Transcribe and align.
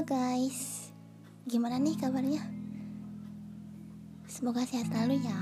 Guys, 0.00 0.88
gimana 1.44 1.76
nih 1.76 1.92
kabarnya? 1.92 2.40
Semoga 4.24 4.64
sehat 4.64 4.88
selalu 4.88 5.20
ya. 5.20 5.36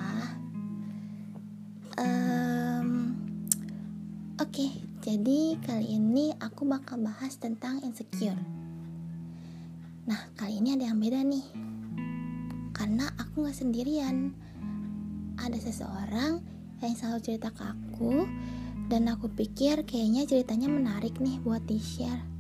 Um, 1.94 3.14
Oke, 4.42 4.66
okay, 4.66 4.70
jadi 4.98 5.62
kali 5.62 6.02
ini 6.02 6.34
aku 6.42 6.66
bakal 6.66 6.98
bahas 6.98 7.38
tentang 7.38 7.78
insecure. 7.86 8.34
Nah, 10.10 10.26
kali 10.34 10.58
ini 10.58 10.74
ada 10.74 10.90
yang 10.90 10.98
beda 10.98 11.22
nih, 11.22 11.46
karena 12.74 13.14
aku 13.14 13.46
gak 13.46 13.62
sendirian. 13.62 14.34
Ada 15.38 15.70
seseorang 15.70 16.42
yang 16.82 16.94
selalu 16.98 17.22
cerita 17.22 17.54
ke 17.54 17.62
aku, 17.62 18.26
dan 18.90 19.06
aku 19.06 19.30
pikir 19.30 19.86
kayaknya 19.86 20.26
ceritanya 20.26 20.66
menarik 20.66 21.14
nih 21.22 21.38
buat 21.46 21.62
di-share 21.62 22.37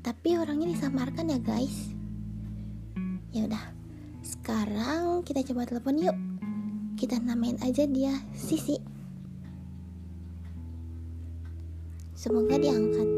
tapi 0.00 0.36
orangnya 0.36 0.72
disamarkan 0.72 1.32
ya 1.32 1.38
guys. 1.40 1.92
Ya 3.30 3.46
udah 3.46 3.64
sekarang 4.24 5.22
kita 5.24 5.44
coba 5.52 5.68
telepon 5.68 6.00
yuk. 6.00 6.16
Kita 6.96 7.16
namain 7.20 7.56
aja 7.64 7.88
dia 7.88 8.12
Sisi. 8.36 8.76
Semoga 12.12 12.60
diangkat 12.60 13.08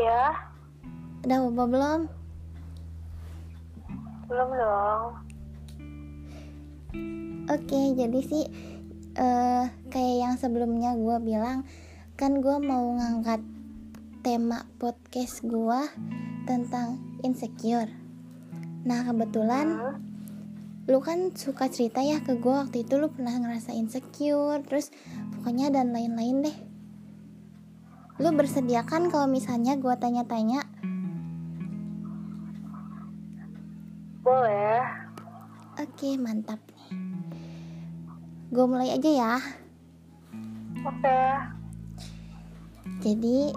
Ya 0.00 0.32
Udah 1.28 1.44
apa 1.44 1.64
belum? 1.68 2.00
Belum 4.32 4.48
dong 4.56 5.04
Oke 7.52 7.80
jadi 7.92 8.20
sih 8.24 8.48
uh, 9.20 9.68
Kayak 9.92 10.16
yang 10.16 10.34
sebelumnya 10.40 10.96
gue 10.96 11.16
bilang 11.20 11.68
Kan 12.16 12.40
gue 12.40 12.56
mau 12.64 12.96
ngangkat 12.96 13.44
tema 14.24 14.64
podcast 14.80 15.44
gue 15.44 15.80
Tentang 16.48 16.96
insecure 17.20 17.92
Nah 18.88 19.04
kebetulan 19.04 19.68
hmm? 19.68 19.96
Lu 20.88 21.04
kan 21.04 21.36
suka 21.36 21.68
cerita 21.68 22.00
ya 22.00 22.24
ke 22.24 22.40
gue 22.40 22.54
waktu 22.56 22.88
itu 22.88 22.96
lu 22.96 23.12
pernah 23.12 23.36
ngerasa 23.36 23.76
insecure 23.76 24.64
Terus 24.64 24.88
pokoknya 25.36 25.68
dan 25.68 25.92
lain-lain 25.92 26.48
deh 26.48 26.69
lu 28.20 28.36
bersedia 28.36 28.84
kan 28.84 29.08
kalau 29.08 29.24
misalnya 29.24 29.80
gue 29.80 29.94
tanya-tanya? 29.96 30.60
Boleh. 34.20 34.84
Oke 35.80 36.20
mantap. 36.20 36.60
Nih 36.68 37.10
gue 38.50 38.66
mulai 38.66 38.90
aja 38.90 39.10
ya. 39.10 39.34
Oke. 40.82 41.22
Jadi 42.98 43.54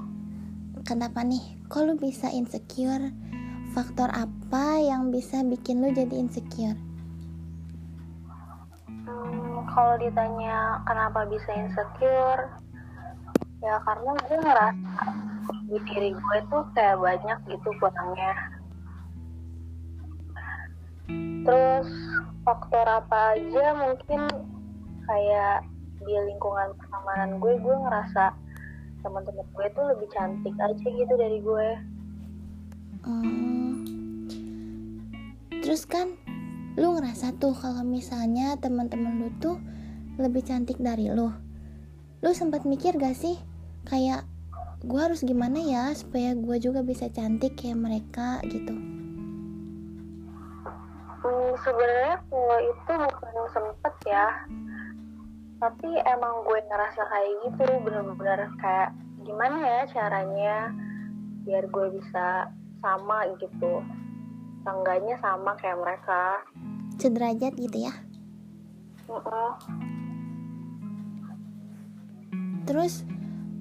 kenapa 0.86 1.26
nih? 1.26 1.42
Kok 1.66 1.82
lu 1.90 1.94
bisa 1.98 2.30
insecure? 2.30 3.10
Faktor 3.74 4.14
apa 4.14 4.78
yang 4.78 5.10
bisa 5.10 5.42
bikin 5.42 5.82
lu 5.82 5.90
jadi 5.90 6.14
insecure? 6.14 6.78
Hmm, 8.88 9.66
kalau 9.74 9.98
ditanya 9.98 10.78
kenapa 10.86 11.26
bisa 11.26 11.50
insecure 11.58 12.54
ya 13.64 13.80
karena 13.88 14.12
gue 14.28 14.38
ngerasa 14.44 15.08
di 15.72 15.78
diri 15.88 16.12
gue 16.12 16.38
tuh 16.52 16.64
kayak 16.76 17.00
banyak 17.00 17.40
gitu 17.48 17.70
kurangnya 17.80 18.34
terus 21.48 21.88
faktor 22.44 22.84
apa 22.84 23.40
aja 23.40 23.66
mungkin 23.76 24.22
kayak 25.08 25.64
di 26.04 26.12
lingkungan 26.12 26.76
pertemanan 26.76 27.40
gue 27.40 27.56
gue 27.56 27.76
ngerasa 27.88 28.36
teman-teman 29.04 29.48
gue 29.56 29.68
tuh 29.76 29.86
lebih 29.96 30.08
cantik 30.16 30.56
aja 30.56 30.88
gitu 30.88 31.14
dari 31.20 31.40
gue. 31.44 31.70
Hmm. 33.04 33.84
terus 35.60 35.84
kan 35.84 36.16
lu 36.80 36.96
ngerasa 36.96 37.36
tuh 37.36 37.52
kalau 37.52 37.84
misalnya 37.84 38.56
teman-teman 38.60 39.28
lu 39.28 39.30
tuh 39.44 39.60
lebih 40.16 40.44
cantik 40.48 40.80
dari 40.80 41.12
lu. 41.12 41.28
Lu 42.24 42.32
sempat 42.32 42.64
mikir 42.64 42.96
gak 42.96 43.20
sih 43.20 43.36
kayak 43.88 44.24
gue 44.84 45.00
harus 45.00 45.24
gimana 45.24 45.60
ya 45.64 45.96
supaya 45.96 46.36
gue 46.36 46.58
juga 46.60 46.84
bisa 46.84 47.08
cantik 47.08 47.56
kayak 47.56 47.80
mereka 47.80 48.44
gitu. 48.48 48.76
Hmm, 51.24 51.52
sebenarnya 51.64 52.20
kalau 52.28 52.60
itu 52.60 52.92
bukan 52.92 53.48
sempet 53.56 53.96
ya. 54.04 54.28
Tapi 55.64 55.90
emang 56.04 56.44
gue 56.44 56.60
ngerasa 56.68 57.02
kayak 57.08 57.32
gitu 57.48 57.66
bener-bener 57.88 58.52
kayak 58.60 58.92
gimana 59.24 59.58
ya 59.64 59.82
caranya 59.88 60.56
biar 61.48 61.64
gue 61.72 61.88
bisa 61.96 62.52
sama 62.84 63.24
gitu. 63.40 63.80
Tangganya 64.68 65.16
sama 65.24 65.56
kayak 65.56 65.80
mereka. 65.80 66.44
Sederajat 67.00 67.56
gitu 67.56 67.88
ya. 67.88 67.94
Uh 69.08 69.20
-uh. 69.20 69.52
terus 72.64 73.04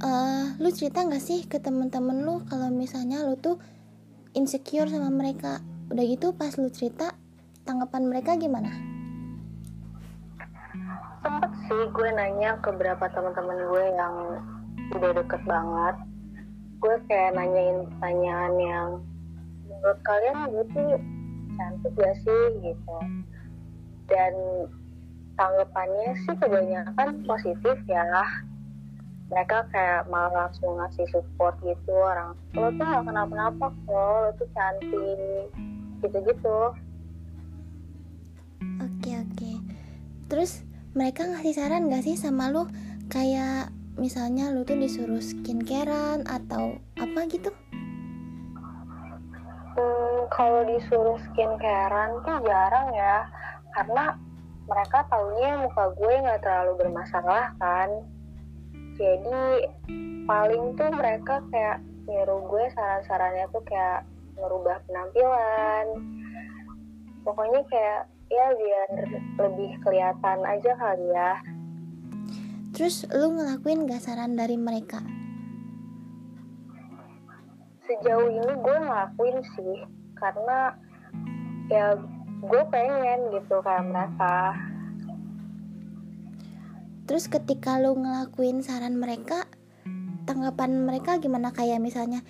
uh, 0.02 0.44
lu 0.58 0.68
cerita 0.74 1.06
nggak 1.06 1.22
sih 1.22 1.46
ke 1.46 1.62
temen-temen 1.62 2.26
lu 2.26 2.42
kalau 2.50 2.68
misalnya 2.68 3.22
lu 3.22 3.38
tuh 3.38 3.56
insecure 4.34 4.90
sama 4.90 5.08
mereka? 5.08 5.62
Udah 5.88 6.04
gitu 6.04 6.34
pas 6.34 6.52
lu 6.58 6.68
cerita 6.68 7.14
tanggapan 7.62 8.10
mereka 8.10 8.34
gimana? 8.34 8.70
Sempet 11.22 11.52
sih 11.70 11.82
gue 11.94 12.08
nanya 12.18 12.58
ke 12.58 12.74
beberapa 12.74 13.06
teman-teman 13.14 13.58
gue 13.70 13.84
yang 13.94 14.14
udah 14.98 15.10
deket 15.22 15.42
banget. 15.46 15.96
Gue 16.82 16.94
kayak 17.06 17.38
nanyain 17.38 17.86
pertanyaan 17.86 18.52
yang 18.58 18.88
menurut 19.70 20.00
kalian 20.02 20.36
gitu 20.50 20.82
cantik 21.54 21.94
gak 21.94 22.16
sih? 22.26 22.42
gitu. 22.58 22.96
Dan 24.10 24.34
tanggapannya 25.38 26.10
sih 26.26 26.34
kebanyakan 26.42 27.08
positif 27.24 27.76
ya 27.86 28.02
mereka 29.32 29.64
kayak 29.72 30.04
malah 30.12 30.44
langsung 30.44 30.76
ngasih 30.76 31.08
support 31.08 31.56
gitu 31.64 31.88
orang 31.96 32.36
lo 32.52 32.68
tuh 32.76 32.84
gak 32.84 33.00
kenapa-napa 33.08 33.72
kok 33.72 33.88
lo 33.88 34.28
tuh 34.36 34.48
cantik 34.52 35.48
gitu-gitu. 36.04 36.58
Oke 38.84 39.10
oke. 39.16 39.52
Terus 40.28 40.60
mereka 40.92 41.24
ngasih 41.24 41.56
saran 41.56 41.88
gak 41.88 42.04
sih 42.04 42.20
sama 42.20 42.52
lo 42.52 42.68
kayak 43.08 43.72
misalnya 43.96 44.52
lo 44.52 44.68
tuh 44.68 44.76
disuruh 44.76 45.24
skincarean 45.24 46.28
atau 46.28 46.76
apa 47.00 47.24
gitu? 47.32 47.48
Hmm, 49.72 50.28
kalau 50.28 50.60
disuruh 50.68 51.16
skincarean 51.32 52.20
tuh 52.20 52.36
jarang 52.44 52.92
ya 52.92 53.24
karena 53.72 54.12
mereka 54.68 55.08
taunya 55.08 55.56
muka 55.64 55.90
gue 55.96 56.12
nggak 56.20 56.40
terlalu 56.44 56.72
bermasalah 56.84 57.56
kan 57.56 57.88
jadi 58.96 59.68
paling 60.28 60.76
tuh 60.76 60.90
mereka 60.92 61.40
kayak 61.48 61.80
nyuruh 62.06 62.42
gue 62.50 62.64
saran-sarannya 62.76 63.46
tuh 63.50 63.62
kayak 63.64 64.04
merubah 64.36 64.78
penampilan. 64.88 65.86
Pokoknya 67.22 67.62
kayak 67.70 68.02
ya 68.32 68.46
biar 68.56 68.88
lebih 69.38 69.70
kelihatan 69.84 70.38
aja 70.44 70.72
kali 70.76 71.06
ya. 71.12 71.32
Terus 72.72 73.04
lu 73.12 73.36
ngelakuin 73.36 73.84
gak 73.84 74.00
saran 74.00 74.32
dari 74.32 74.56
mereka? 74.56 75.04
Sejauh 77.84 78.32
ini 78.32 78.52
gue 78.56 78.76
ngelakuin 78.80 79.38
sih 79.54 79.76
karena 80.16 80.72
ya 81.68 81.94
gue 82.42 82.62
pengen 82.72 83.20
gitu 83.36 83.60
kayak 83.60 83.86
mereka 83.86 84.56
terus 87.06 87.26
ketika 87.26 87.76
lo 87.82 87.98
ngelakuin 87.98 88.62
saran 88.62 88.96
mereka 88.98 89.46
tanggapan 90.24 90.86
mereka 90.86 91.18
gimana? 91.18 91.50
Kayak 91.50 91.82
misalnya 91.82 92.22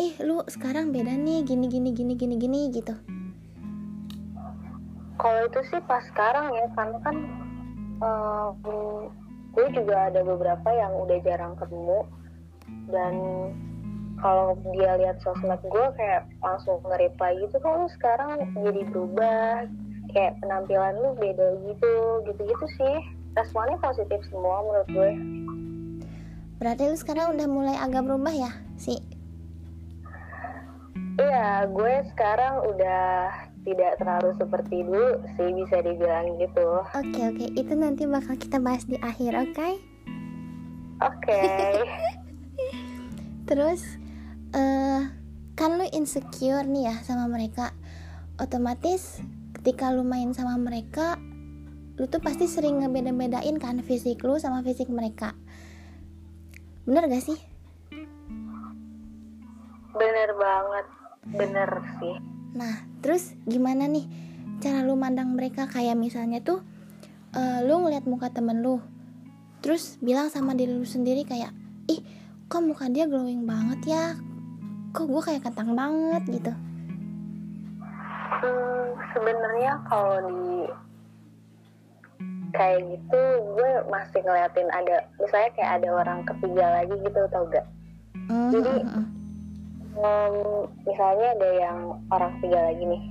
eh 0.00 0.16
lu 0.24 0.40
sekarang 0.48 0.94
beda 0.94 1.12
nih 1.12 1.44
gini 1.44 1.66
gini 1.68 1.90
gini 1.92 2.14
gini 2.16 2.34
gini 2.40 2.60
gitu. 2.72 2.94
Kalau 5.20 5.40
itu 5.44 5.60
sih 5.68 5.80
pas 5.84 6.00
sekarang 6.08 6.48
ya 6.56 6.66
karena 6.72 6.98
kan 7.04 7.16
uh, 8.00 8.48
gue 9.52 9.66
juga 9.76 10.08
ada 10.08 10.24
beberapa 10.24 10.68
yang 10.72 10.96
udah 10.96 11.18
jarang 11.20 11.52
ketemu. 11.60 12.00
Dan 12.88 13.14
kalau 14.22 14.56
dia 14.72 14.96
lihat 14.96 15.20
sosmed 15.20 15.60
gue 15.60 15.86
kayak 16.00 16.24
langsung 16.40 16.80
nge-reply 16.86 17.36
gitu 17.44 17.56
kok 17.60 17.76
lu 17.76 17.88
sekarang 17.92 18.40
jadi 18.56 18.82
berubah? 18.88 19.68
Kayak 20.10 20.40
penampilan 20.40 20.96
lu 20.96 21.12
beda 21.20 21.60
gitu 21.68 21.92
gitu-gitu 22.24 22.66
sih 22.80 23.19
responnya 23.38 23.78
positif 23.78 24.20
semua 24.30 24.62
menurut 24.64 24.88
gue. 24.90 25.10
Berarti 26.60 26.82
lu 26.90 26.96
sekarang 26.98 27.38
udah 27.38 27.46
mulai 27.48 27.76
agak 27.78 28.04
berubah 28.04 28.34
ya 28.34 28.52
sih 28.76 29.00
iya 31.20 31.68
gue 31.68 31.94
sekarang 32.16 32.64
udah 32.64 33.28
tidak 33.60 33.92
terlalu 34.00 34.32
seperti 34.40 34.76
dulu 34.80 35.20
sih 35.36 35.52
bisa 35.52 35.84
dibilang 35.84 36.40
gitu. 36.40 36.80
Oke 36.96 37.20
oke. 37.28 37.46
Itu 37.52 37.76
nanti 37.76 38.08
bakal 38.08 38.40
kita 38.40 38.56
bahas 38.56 38.88
di 38.88 38.96
akhir 39.04 39.36
oke? 39.36 39.52
Okay? 39.52 39.74
oke. 41.04 41.20
Okay. 41.20 41.76
terus 43.48 43.84
uh, 44.56 45.12
kan 45.52 45.70
lu 45.76 45.84
insecure 45.92 46.64
nih 46.64 46.88
ya 46.88 46.96
sama 47.04 47.28
mereka. 47.28 47.76
Otomatis 48.40 49.20
ketika 49.60 49.92
lu 49.92 50.00
main 50.00 50.32
sama 50.32 50.56
mereka 50.56 51.20
lu 52.00 52.08
tuh 52.08 52.24
pasti 52.24 52.48
sering 52.48 52.80
ngebeda-bedain 52.80 53.60
kan 53.60 53.76
fisik 53.84 54.24
lu 54.24 54.40
sama 54.40 54.64
fisik 54.64 54.88
mereka. 54.88 55.36
Bener 56.88 57.04
gak 57.12 57.20
sih? 57.20 57.36
Bener 59.92 60.32
banget. 60.32 60.86
Bener 61.28 61.70
sih. 62.00 62.16
Nah 62.56 62.88
terus 63.04 63.36
gimana 63.44 63.84
nih 63.84 64.08
cara 64.64 64.80
lu 64.80 64.96
mandang 64.96 65.36
mereka? 65.36 65.68
Kayak 65.68 66.00
misalnya 66.00 66.40
tuh 66.40 66.64
uh, 67.36 67.60
lu 67.68 67.84
ngeliat 67.84 68.08
muka 68.08 68.32
temen 68.32 68.64
lu 68.64 68.80
terus 69.60 70.00
bilang 70.00 70.32
sama 70.32 70.56
diri 70.56 70.72
lu 70.72 70.88
sendiri 70.88 71.28
kayak 71.28 71.52
ih 71.84 72.00
kok 72.48 72.64
muka 72.64 72.88
dia 72.88 73.04
glowing 73.04 73.44
banget 73.44 73.92
ya? 73.92 74.16
Kok 74.96 75.04
gue 75.04 75.20
kayak 75.20 75.44
kentang 75.44 75.76
banget 75.76 76.24
gitu. 76.32 76.52
Hmm, 78.40 78.88
sebenarnya 79.12 79.84
kalau 79.84 80.16
di 80.24 80.64
kayak 82.54 82.80
gitu 82.86 83.22
gue 83.56 83.70
masih 83.90 84.20
ngeliatin 84.22 84.68
ada 84.74 85.06
misalnya 85.18 85.50
kayak 85.54 85.72
ada 85.80 85.88
orang 85.90 86.20
ketiga 86.26 86.64
lagi 86.80 86.94
gitu 87.02 87.20
tau 87.30 87.44
gak 87.50 87.66
mm-hmm. 88.28 88.50
jadi 88.54 88.74
um, 89.98 90.34
misalnya 90.86 91.28
ada 91.38 91.50
yang 91.58 91.78
orang 92.10 92.30
ketiga 92.38 92.58
lagi 92.70 92.84
nih 92.86 93.02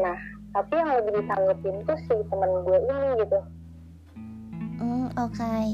nah 0.00 0.18
tapi 0.52 0.72
yang 0.76 0.90
lebih 1.00 1.12
ditanggepin 1.20 1.76
tuh 1.88 1.98
si 2.04 2.14
temen 2.28 2.50
gue 2.64 2.78
ini 2.80 3.08
gitu 3.24 3.38
mm, 4.80 5.08
oke 5.16 5.32
okay. 5.32 5.66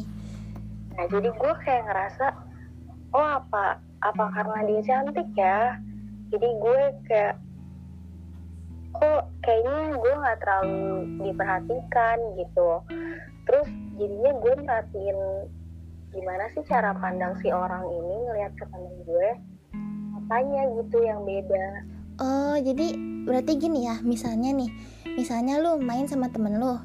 nah 0.95 1.05
jadi 1.11 1.29
gue 1.31 1.53
kayak 1.67 1.83
ngerasa 1.91 2.27
oh 3.15 3.29
apa 3.43 3.83
apa 4.05 4.25
karena 4.31 4.59
dia 4.67 4.81
cantik 4.87 5.29
ya 5.35 5.75
jadi 6.31 6.49
gue 6.61 6.81
kayak 7.09 7.35
kok 8.99 9.23
kayaknya 9.47 9.97
gue 9.97 10.13
nggak 10.19 10.39
terlalu 10.43 10.83
diperhatikan 11.23 12.17
gitu. 12.37 12.71
Terus 13.49 13.69
jadinya 13.97 14.33
gue 14.43 14.53
merhatiin 14.61 15.19
gimana 16.13 16.45
sih 16.57 16.65
cara 16.67 16.93
pandang 16.97 17.37
si 17.41 17.53
orang 17.53 17.85
ini 17.87 18.15
ngelihat 18.29 18.53
ke 18.57 18.65
temen 18.69 18.95
gue 19.05 19.29
apanya 20.19 20.63
gitu 20.83 20.99
yang 21.05 21.23
beda. 21.25 21.67
Oh 22.19 22.57
jadi 22.59 22.99
berarti 23.29 23.53
gini 23.61 23.87
ya 23.87 24.01
misalnya 24.01 24.51
nih 24.57 24.71
misalnya 25.15 25.61
lu 25.61 25.77
main 25.79 26.09
sama 26.09 26.33
temen 26.33 26.57
lu 26.57 26.81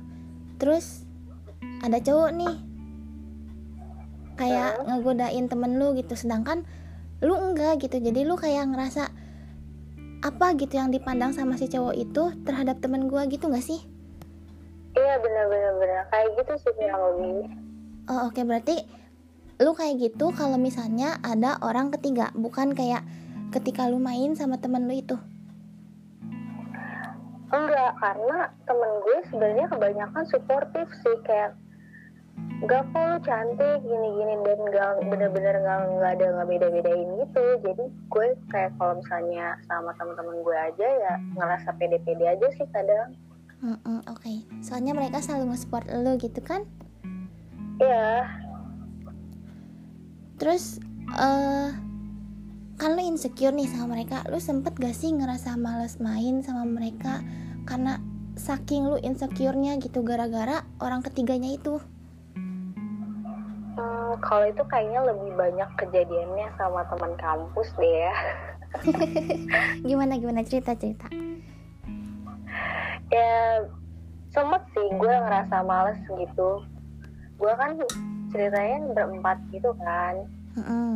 terus 0.60 1.07
ada 1.80 2.00
cowok 2.04 2.31
nih 2.36 2.56
kayak 4.36 4.83
ngegodain 4.89 5.48
temen 5.48 5.80
lu 5.80 5.95
gitu 5.95 6.19
sedangkan 6.19 6.68
lu 7.24 7.39
enggak 7.39 7.80
gitu 7.80 8.04
jadi 8.04 8.27
lu 8.27 8.36
kayak 8.36 8.68
ngerasa 8.75 9.07
apa 10.24 10.56
gitu 10.56 10.80
yang 10.80 10.88
dipandang 10.88 11.36
sama 11.36 11.60
si 11.60 11.68
cowok 11.68 12.00
itu 12.00 12.31
terhadap 12.48 12.80
temen 12.80 13.12
gue 13.12 13.22
gitu 13.28 13.52
gak 13.52 13.60
sih? 13.60 13.84
Iya 14.96 15.20
bener 15.20 15.46
bener 15.52 15.74
bener 15.84 16.02
kayak 16.08 16.28
gitu 16.40 16.54
sih 16.64 16.72
lebih. 16.80 17.52
Oh 18.08 18.31
oke. 18.31 18.31
Okay. 18.31 18.44
berarti 18.48 18.75
lu 19.60 19.75
kayak 19.75 20.00
gitu 20.00 20.31
kalau 20.31 20.56
misalnya 20.56 21.20
ada 21.28 21.60
orang 21.60 21.92
ketiga 21.92 22.31
bukan 22.40 22.72
kayak 22.72 23.04
ketika 23.52 23.92
lu 23.92 24.00
main 24.00 24.31
sama 24.40 24.56
temen 24.64 24.88
lu 24.88 24.96
itu? 24.96 25.20
Enggak 27.54 27.92
karena 28.00 28.50
temen 28.66 28.92
gue 29.04 29.18
sebenarnya 29.28 29.66
kebanyakan 29.70 30.24
suportif 30.31 30.88
sih. 31.04 31.18
Kayak 31.28 31.60
gak 32.63 32.83
kok 32.95 33.04
lu 33.04 33.18
cantik 33.27 33.80
gini-gini 33.83 34.33
dan 34.48 34.60
gak 34.71 34.92
bener-bener 35.04 35.56
gak, 35.60 35.80
gak 36.00 36.12
ada 36.15 36.25
nggak 36.31 36.48
beda-bedain 36.48 37.10
gitu. 37.19 37.45
Jadi 37.60 37.86
gue 37.92 38.27
kayak 38.48 38.71
kalau 38.80 38.94
misalnya 39.04 39.60
sama 39.68 39.92
teman-teman 40.00 40.38
gue 40.39 40.57
aja 40.57 40.88
ya 40.88 41.13
ngerasa 41.36 41.69
pede-pede 41.75 42.24
aja 42.24 42.48
sih 42.56 42.68
kadang. 42.71 43.12
Mm 43.63 43.80
-mm, 43.80 44.00
oke. 44.12 44.19
Okay. 44.19 44.44
soalnya 44.60 44.92
mereka 44.92 45.24
selalu 45.24 45.56
nge-support 45.56 45.88
lu 45.92 46.15
gitu 46.19 46.39
kan? 46.44 46.68
Iya. 47.80 48.27
Terus 50.39 50.80
uh, 51.15 51.71
kan 52.80 52.89
lu 52.95 53.01
insecure 53.04 53.56
nih 53.56 53.68
sama 53.68 54.00
mereka. 54.00 54.24
Lu 54.31 54.39
sempet 54.39 54.75
gak 54.80 54.95
sih 54.95 55.12
ngerasa 55.12 55.56
males 55.60 56.00
main 56.00 56.44
sama 56.44 56.63
mereka? 56.63 57.24
Karena 57.63 58.00
saking 58.36 58.89
lu 58.89 58.98
insecure-nya 59.00 59.77
gitu 59.77 60.01
gara-gara 60.01 60.65
orang 60.81 61.06
ketiganya 61.06 61.54
itu 61.54 61.77
kalau 64.24 64.46
itu 64.48 64.64
kayaknya 64.70 65.02
lebih 65.04 65.31
banyak 65.34 65.70
kejadiannya 65.78 66.48
sama 66.56 66.86
teman 66.88 67.14
kampus 67.18 67.70
deh 67.78 68.10
ya. 68.10 68.16
Gimana 69.88 70.18
gimana? 70.18 70.42
Cerita 70.46 70.74
cerita. 70.78 71.10
Ya 73.14 73.62
sempet 74.34 74.62
sih 74.74 74.88
gue 74.98 75.14
ngerasa 75.14 75.62
males 75.66 76.00
gitu. 76.06 76.66
Gue 77.38 77.54
kan 77.58 77.78
ceritanya 78.34 78.94
berempat 78.94 79.38
gitu 79.54 79.74
kan. 79.81 80.25
Mm 80.54 80.64
-hmm. 80.64 80.92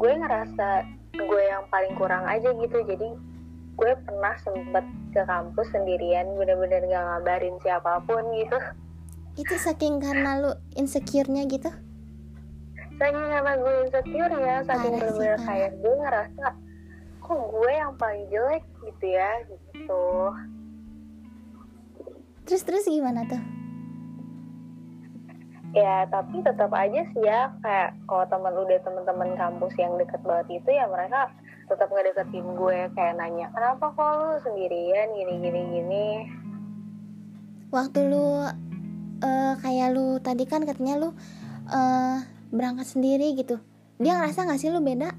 gue 0.00 0.12
ngerasa 0.16 0.88
gue 1.12 1.42
yang 1.44 1.64
paling 1.68 1.92
kurang 1.96 2.24
aja 2.24 2.52
gitu. 2.56 2.78
Jadi 2.84 3.08
gue 3.76 3.92
pernah 4.04 4.36
sempet 4.44 4.84
ke 5.16 5.22
kampus 5.24 5.68
sendirian 5.72 6.36
bener-bener 6.36 6.84
gak 6.84 7.04
ngabarin 7.04 7.56
siapa 7.64 8.04
pun 8.04 8.20
gitu 8.36 8.60
itu 9.38 9.54
saking 9.54 10.02
karena 10.02 10.42
lu 10.42 10.52
insecure-nya 10.74 11.46
gitu? 11.46 11.70
Saking 12.98 13.26
karena 13.30 13.52
gue 13.56 13.72
insecure 13.86 14.34
ya 14.34 14.56
saking 14.66 14.92
bener-bener 14.98 15.38
kayak 15.46 15.72
gue 15.78 15.94
ngerasa 15.94 16.46
kok 17.22 17.40
gue 17.54 17.70
yang 17.70 17.94
paling 17.94 18.26
jelek 18.26 18.64
gitu 18.82 19.06
ya 19.06 19.30
gitu. 19.46 20.04
Terus 22.50 22.62
terus 22.66 22.84
gimana 22.90 23.22
tuh? 23.30 23.38
Ya 25.70 26.02
tapi 26.10 26.42
tetap 26.42 26.74
aja 26.74 27.06
sih 27.14 27.22
ya 27.22 27.54
kayak 27.62 27.94
kalau 28.10 28.26
teman 28.26 28.58
udah 28.58 28.78
teman-teman 28.82 29.38
kampus 29.38 29.70
yang 29.78 29.94
deket 29.94 30.18
banget 30.26 30.58
itu 30.58 30.70
ya 30.74 30.90
mereka 30.90 31.30
tetap 31.70 31.86
ngedeketin 31.94 32.58
gue 32.58 32.90
kayak 32.98 33.14
nanya 33.14 33.46
kenapa 33.54 33.94
kok 33.94 34.10
lu 34.18 34.34
sendirian? 34.42 35.14
Gini 35.14 35.34
gini 35.38 35.60
gini. 35.70 36.06
Waktu 37.70 38.10
lu 38.10 38.50
uh, 39.22 39.54
kayak 39.60 39.92
lu 39.94 40.18
tadi 40.20 40.44
kan 40.44 40.64
katanya 40.64 41.00
lu 41.00 41.08
uh, 41.70 42.18
berangkat 42.50 42.88
sendiri 42.88 43.36
gitu. 43.36 43.60
Dia 44.00 44.16
ngerasa 44.16 44.48
gak 44.48 44.60
sih 44.60 44.72
lu 44.72 44.80
beda? 44.80 45.12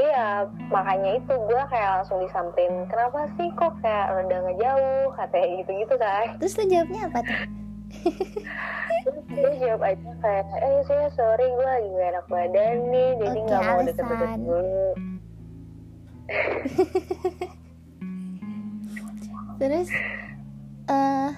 Iya 0.00 0.48
makanya 0.72 1.20
itu 1.20 1.32
gue 1.36 1.62
kayak 1.68 2.00
langsung 2.00 2.18
disamperin 2.24 2.88
kenapa 2.88 3.28
sih 3.36 3.48
kok 3.54 3.76
kayak 3.84 4.08
rada 4.10 4.38
ngejauh? 4.50 5.12
Katanya 5.14 5.46
gitu 5.62 5.70
gitu 5.84 5.94
kan 6.00 6.26
terus 6.40 6.56
lu 6.58 6.64
jawabnya 6.66 7.00
apa 7.12 7.20
tuh? 7.22 7.40
Terus 9.02 9.24
dia 9.28 9.52
jawab 9.60 9.82
aja 9.84 10.10
kayak 10.24 10.46
eh 10.64 10.80
saya 10.88 11.08
sorry 11.12 11.44
gue 11.44 11.66
lagi 11.66 11.88
gak 11.92 12.08
enak 12.16 12.26
badan 12.32 12.76
nih 12.88 13.08
jadi 13.20 13.38
nggak 13.44 13.60
okay, 13.60 13.68
mau 13.68 13.80
deket-deket 13.84 14.30
dulu 14.40 14.88
terus 19.60 19.88
uh, 20.88 21.30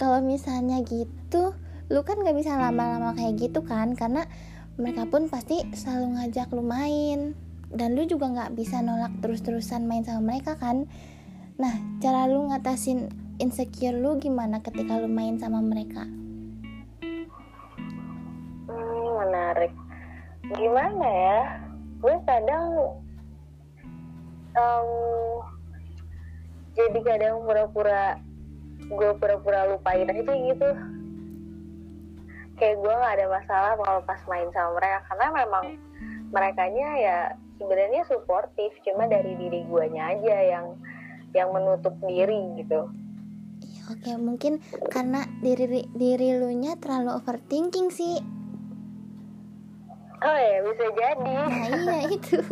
kalau 0.00 0.20
misalnya 0.24 0.80
gitu 0.84 1.56
lu 1.92 2.00
kan 2.06 2.20
gak 2.24 2.36
bisa 2.38 2.56
lama-lama 2.56 3.12
kayak 3.12 3.36
gitu 3.36 3.60
kan 3.66 3.92
karena 3.92 4.24
mereka 4.80 5.04
pun 5.04 5.28
pasti 5.28 5.60
selalu 5.76 6.16
ngajak 6.16 6.48
lu 6.52 6.64
main. 6.64 7.36
Dan 7.72 7.96
lu 7.96 8.04
juga 8.04 8.28
nggak 8.28 8.52
bisa 8.52 8.84
nolak 8.84 9.12
terus-terusan 9.24 9.88
main 9.88 10.04
sama 10.04 10.32
mereka 10.32 10.60
kan. 10.60 10.84
Nah 11.56 11.72
cara 12.04 12.28
lu 12.28 12.48
ngatasin 12.52 13.08
insecure 13.40 13.96
lu 13.96 14.20
gimana 14.20 14.60
ketika 14.60 15.00
lu 15.00 15.08
main 15.08 15.40
sama 15.40 15.64
mereka? 15.64 16.04
Hmm, 18.68 19.08
menarik. 19.24 19.72
Gimana 20.52 21.06
ya? 21.08 21.40
Gue 22.00 22.16
kadang 22.28 22.64
um, 24.52 24.88
jadi 26.76 26.98
kadang 27.04 27.44
pura-pura 27.44 28.20
gue 28.88 29.10
pura-pura 29.18 29.68
lupain 29.70 30.08
aja 30.08 30.22
gitu. 30.22 30.70
Kayak 32.58 32.76
gue 32.78 32.94
nggak 32.94 33.14
ada 33.18 33.26
masalah 33.26 33.72
kalau 33.78 34.00
pas 34.06 34.22
main 34.30 34.48
sama 34.54 34.78
mereka 34.78 34.98
karena 35.10 35.26
memang 35.34 35.64
mereka 36.32 36.64
ya 36.72 37.36
sebenarnya 37.60 38.02
suportif 38.08 38.72
cuma 38.82 39.06
dari 39.06 39.36
diri 39.36 39.62
guanya 39.68 40.16
aja 40.16 40.36
yang 40.42 40.66
yang 41.32 41.48
menutup 41.52 41.94
diri 42.02 42.56
gitu. 42.58 42.90
Ya, 43.62 43.82
oke 43.92 44.10
mungkin 44.18 44.58
karena 44.90 45.24
diri 45.40 45.86
diri 45.94 46.34
lu 46.36 46.50
nya 46.56 46.76
terlalu 46.80 47.14
overthinking 47.18 47.90
sih. 47.94 48.18
Oh 50.22 50.38
ya 50.38 50.62
bisa 50.62 50.86
jadi. 50.94 51.34
Nah 51.50 51.66
iya 51.66 51.98
itu 52.14 52.38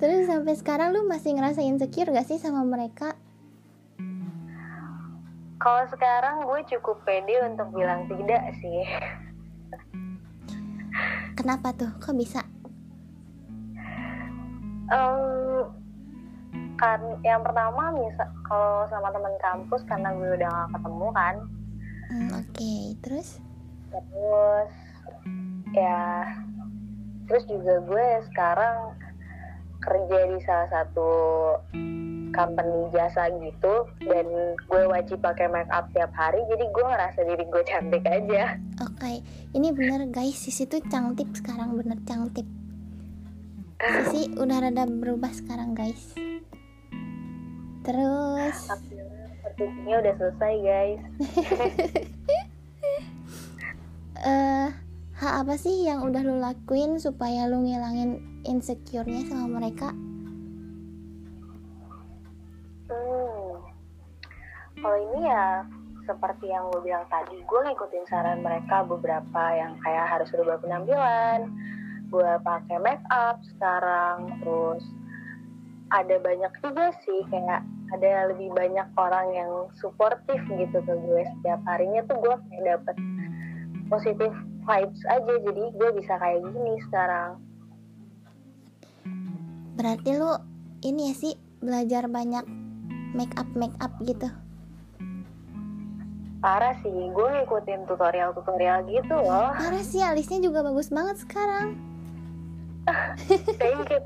terus 0.00 0.24
sampai 0.24 0.56
sekarang 0.56 0.96
lu 0.96 1.04
masih 1.04 1.36
ngerasa 1.36 1.60
insecure 1.60 2.08
gak 2.08 2.24
sih 2.24 2.40
sama 2.40 2.64
mereka? 2.64 3.12
Kalau 5.60 5.84
sekarang 5.92 6.48
gue 6.48 6.60
cukup 6.72 7.04
pede 7.04 7.36
untuk 7.44 7.68
bilang 7.76 8.08
tidak 8.08 8.56
sih. 8.64 8.80
Kenapa 11.36 11.76
tuh? 11.76 11.92
Kok 12.00 12.16
bisa? 12.16 12.40
Um, 14.88 15.68
kan 16.80 17.00
yang 17.20 17.44
pertama 17.44 17.92
misal 17.92 18.24
kalau 18.48 18.88
sama 18.88 19.12
teman 19.12 19.36
kampus 19.36 19.84
karena 19.84 20.16
gue 20.16 20.30
udah 20.40 20.48
gak 20.48 20.70
ketemu 20.80 21.06
kan. 21.12 21.34
Hmm, 22.08 22.30
oke. 22.40 22.48
Okay. 22.56 22.80
terus? 23.04 23.28
Terus 23.92 24.72
ya 25.76 26.24
terus 27.28 27.44
juga 27.46 27.84
gue 27.84 28.06
sekarang 28.32 28.96
kerja 29.80 30.18
di 30.28 30.38
salah 30.44 30.68
satu 30.68 31.10
company 32.30 32.88
jasa 32.94 33.26
gitu 33.42 33.74
dan 34.06 34.26
gue 34.54 34.82
wajib 34.86 35.18
pakai 35.18 35.50
make 35.50 35.68
up 35.74 35.90
tiap 35.90 36.14
hari 36.14 36.38
jadi 36.46 36.64
gue 36.70 36.84
ngerasa 36.84 37.20
diri 37.26 37.44
gue 37.48 37.62
cantik 37.66 38.04
aja. 38.06 38.56
Oke 38.84 38.94
okay. 38.96 39.16
ini 39.56 39.74
bener 39.74 40.06
guys 40.08 40.38
sisi 40.38 40.68
tuh 40.68 40.80
cantik 40.86 41.28
sekarang 41.34 41.74
bener 41.74 41.98
cantik. 42.06 42.46
Sisi 43.80 44.36
udah 44.36 44.68
rada 44.68 44.84
berubah 44.86 45.32
sekarang 45.32 45.72
guys. 45.74 46.12
Terus? 47.80 48.56
Ini 49.56 49.92
udah 49.96 50.12
selesai 50.16 50.54
guys. 50.62 51.02
Uh, 54.20 54.68
hal 55.16 55.32
apa 55.48 55.56
sih 55.56 55.88
yang 55.88 56.04
udah 56.04 56.20
lu 56.20 56.36
lakuin 56.44 57.00
supaya 57.00 57.48
lu 57.48 57.64
ngilangin 57.64 58.29
insecure-nya 58.44 59.26
sama 59.28 59.60
mereka? 59.60 59.92
Hmm. 62.90 63.54
kalau 64.80 64.98
ini 64.98 65.28
ya 65.28 65.62
seperti 66.08 66.50
yang 66.50 66.66
gue 66.74 66.80
bilang 66.82 67.06
tadi 67.06 67.38
gue 67.38 67.60
ngikutin 67.62 68.04
saran 68.10 68.42
mereka 68.42 68.82
beberapa 68.82 69.42
yang 69.54 69.78
kayak 69.78 70.10
harus 70.10 70.26
berubah 70.34 70.58
penampilan 70.58 71.46
gue 72.10 72.30
pakai 72.42 72.82
make 72.82 73.06
up 73.14 73.38
sekarang 73.54 74.42
terus 74.42 74.82
ada 75.94 76.16
banyak 76.18 76.50
juga 76.62 76.90
sih 77.06 77.22
kayak 77.30 77.62
ada 77.90 78.30
lebih 78.30 78.50
banyak 78.54 78.86
orang 78.94 79.26
yang 79.34 79.50
suportif 79.82 80.38
gitu 80.46 80.78
ke 80.78 80.94
gue. 80.94 81.22
Setiap 81.26 81.60
harinya 81.66 82.06
tuh 82.06 82.22
gue 82.22 82.34
kayak 82.46 82.62
dapet 82.62 82.96
positif 83.90 84.30
vibes 84.62 85.02
aja 85.10 85.34
jadi 85.42 85.64
gue 85.74 85.90
bisa 85.98 86.14
kayak 86.22 86.46
gini 86.46 86.78
sekarang 86.86 87.42
berarti 89.80 90.12
lu 90.12 90.36
ini 90.84 91.08
ya 91.08 91.14
sih 91.16 91.32
belajar 91.64 92.04
banyak 92.04 92.44
make 93.16 93.32
up 93.40 93.48
make 93.56 93.72
up 93.80 93.96
gitu. 94.04 94.28
Parah 96.44 96.76
sih 96.84 96.92
gue 96.92 97.28
ngikutin 97.40 97.88
tutorial 97.88 98.36
tutorial 98.36 98.84
gitu 98.84 99.16
loh. 99.16 99.56
Parah 99.56 99.80
sih 99.80 100.04
alisnya 100.04 100.44
juga 100.44 100.60
bagus 100.60 100.92
banget 100.92 101.24
sekarang. 101.24 101.80
Thank 103.60 103.88
you 103.88 104.00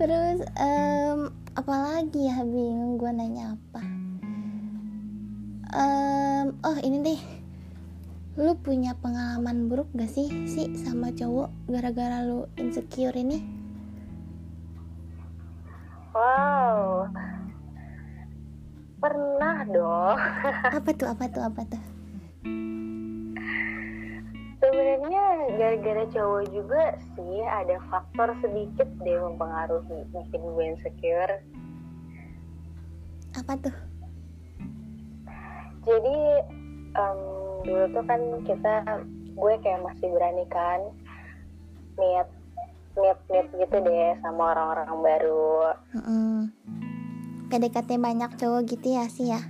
terus 0.00 0.40
um, 0.56 1.28
apalagi 1.52 2.32
ya 2.32 2.40
bingung 2.40 2.96
gue 2.96 3.12
nanya 3.12 3.52
apa. 3.52 3.82
Um, 5.70 6.46
oh 6.64 6.78
ini 6.80 6.98
deh 7.04 7.20
lu 8.40 8.56
punya 8.56 8.96
pengalaman 9.04 9.68
buruk 9.68 9.92
gak 9.92 10.08
sih 10.08 10.24
sih 10.48 10.72
sama 10.72 11.12
cowok 11.12 11.52
gara-gara 11.68 12.24
lu 12.24 12.48
insecure 12.56 13.12
ini? 13.12 13.44
Wow. 16.16 17.04
Pernah 18.96 19.56
dong. 19.68 20.18
Apa 20.80 20.90
tuh 20.96 21.08
apa 21.12 21.24
tuh 21.28 21.42
apa 21.44 21.62
tuh? 21.68 21.82
Sebenarnya 24.60 25.24
gara-gara 25.60 26.04
cowok 26.08 26.44
juga 26.52 26.96
sih 27.16 27.44
ada 27.44 27.76
faktor 27.92 28.32
sedikit 28.40 28.88
deh 29.04 29.20
mempengaruhi 29.20 30.04
bikin 30.16 30.40
gue 30.40 30.64
insecure. 30.64 31.44
Apa 33.36 33.52
tuh? 33.60 33.76
Jadi 35.80 36.16
um, 36.96 37.18
dulu 37.62 37.84
tuh 37.92 38.04
kan 38.06 38.20
kita 38.46 38.74
gue 39.36 39.54
kayak 39.62 39.80
masih 39.84 40.08
berani 40.10 40.44
kan 40.50 40.80
niat 41.96 42.28
niat 42.98 43.18
niat 43.30 43.48
gitu 43.54 43.76
deh 43.80 44.12
sama 44.20 44.56
orang-orang 44.56 44.90
baru. 45.00 45.54
Mm 45.94 46.02
-mm. 46.02 46.36
PDKT 47.50 47.98
banyak 47.98 48.30
cowok 48.38 48.62
gitu 48.70 48.86
ya 48.94 49.04
sih 49.10 49.30
ya? 49.30 49.40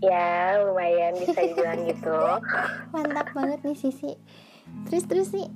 Ya 0.00 0.56
lumayan 0.64 1.12
bisa 1.20 1.36
dibilang 1.44 1.84
gitu. 1.84 2.16
Mantap 2.96 3.28
banget 3.36 3.60
nih 3.60 3.76
Sisi. 3.76 4.16
Terus 4.88 5.04
terus 5.04 5.28
sih 5.28 5.46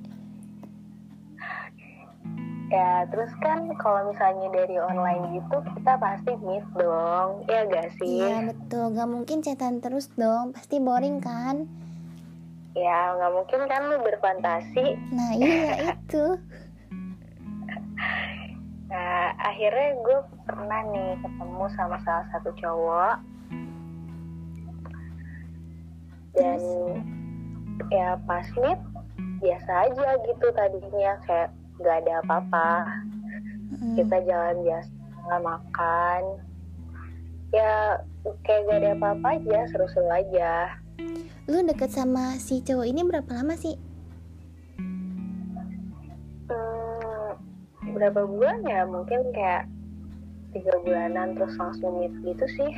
ya 2.73 3.05
terus 3.13 3.29
kan 3.41 3.69
kalau 3.77 4.09
misalnya 4.09 4.49
dari 4.49 4.75
online 4.81 5.37
gitu 5.37 5.57
kita 5.77 5.93
pasti 6.01 6.31
meet 6.41 6.65
dong 6.73 7.45
ya 7.45 7.61
gak 7.69 7.89
sih? 8.01 8.21
Iya 8.21 8.49
betul. 8.49 8.85
Gak 8.97 9.09
mungkin 9.09 9.37
chatan 9.45 9.81
terus 9.81 10.09
dong 10.17 10.53
pasti 10.55 10.81
boring 10.81 11.21
kan? 11.21 11.69
Ya 12.75 13.15
nggak 13.15 13.31
mungkin 13.31 13.61
kan 13.71 13.81
lu 13.87 13.97
berfantasi. 14.03 14.85
Nah 15.13 15.31
iya 15.37 15.95
itu. 15.95 16.25
Nah 18.85 19.33
akhirnya 19.41 19.97
gue 20.07 20.19
pernah 20.47 20.79
nih 20.87 21.19
ketemu 21.19 21.65
sama 21.75 21.97
salah 22.07 22.25
satu 22.31 22.53
cowok. 22.55 23.17
Dan 26.31 26.61
ya 27.91 28.15
pas 28.23 28.47
meet 28.55 28.79
biasa 29.43 29.91
aja 29.91 30.09
gitu 30.23 30.47
tadinya 30.55 31.11
kayak 31.27 31.51
nggak 31.79 31.97
ada 32.05 32.13
apa-apa. 32.23 32.69
Mm. 33.65 33.95
kita 33.97 34.17
jalan 34.29 34.55
biasa 34.61 35.35
makan. 35.41 36.21
Ya 37.53 37.97
kayak 38.45 38.61
gak 38.67 38.79
ada 38.83 38.91
apa-apa 38.97 39.27
aja 39.39 39.59
seru-seru 39.71 40.09
aja. 40.11 40.53
Lu 41.45 41.61
deket 41.61 41.93
sama 41.93 42.37
si 42.41 42.61
cowok 42.65 42.87
ini 42.89 43.01
berapa 43.05 43.31
lama 43.31 43.53
sih? 43.57 43.77
Hmm, 46.49 47.31
berapa 47.93 48.25
bulan 48.25 48.65
ya? 48.65 48.83
Mungkin 48.89 49.33
kayak 49.33 49.69
tiga 50.55 50.73
bulanan 50.81 51.35
terus 51.37 51.53
langsung 51.59 52.01
meet 52.01 52.13
gitu 52.25 52.45
sih. 52.59 52.71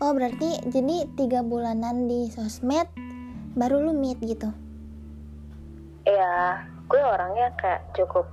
Oh 0.00 0.12
berarti 0.12 0.60
jadi 0.68 1.08
tiga 1.16 1.40
bulanan 1.40 2.08
di 2.08 2.28
sosmed 2.28 2.88
baru 3.56 3.80
lu 3.80 3.92
meet 3.96 4.20
gitu? 4.20 4.52
Iya, 6.06 6.68
gue 6.86 7.02
orangnya 7.02 7.50
kayak 7.58 7.82
cukup 7.98 8.26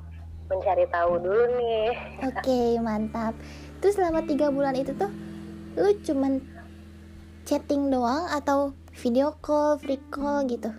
mencari 0.51 0.86
tahu 0.93 1.17
dulu 1.17 1.43
nih. 1.57 1.89
Oke 2.25 2.39
okay, 2.43 2.69
mantap. 2.77 3.33
Terus 3.81 3.98
selama 3.98 4.22
tiga 4.24 4.53
bulan 4.53 4.77
itu 4.77 4.93
tuh 4.93 5.10
lu 5.74 5.89
cuman 6.05 6.38
chatting 7.50 7.89
doang 7.89 8.29
atau 8.29 8.77
video 8.93 9.33
call, 9.41 9.81
free 9.81 10.00
call 10.13 10.45
gitu? 10.45 10.69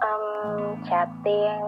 Um, 0.00 0.80
chatting, 0.84 1.60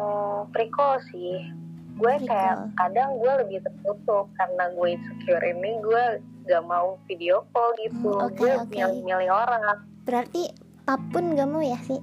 free 0.53 0.69
call 0.69 1.01
sih. 1.09 1.49
Gue 1.97 2.15
free 2.21 2.29
kayak 2.29 2.57
call. 2.61 2.77
kadang 2.77 3.11
gue 3.17 3.33
lebih 3.47 3.59
tertutup 3.65 4.29
karena 4.37 4.69
gue 4.77 4.89
insecure 4.97 5.45
ini 5.45 5.81
gue 5.81 6.05
gak 6.47 6.65
mau 6.67 6.99
video 7.07 7.47
call 7.55 7.71
gitu 7.79 8.11
hmm, 8.11 8.27
okay, 8.27 8.39
gue 8.39 8.53
okay. 8.59 8.69
milih-milih 8.83 9.31
orang 9.31 9.63
berarti 10.03 10.51
pap 10.83 10.99
pun 11.15 11.39
gak 11.39 11.47
mau 11.47 11.63
ya 11.63 11.79
sih 11.87 12.03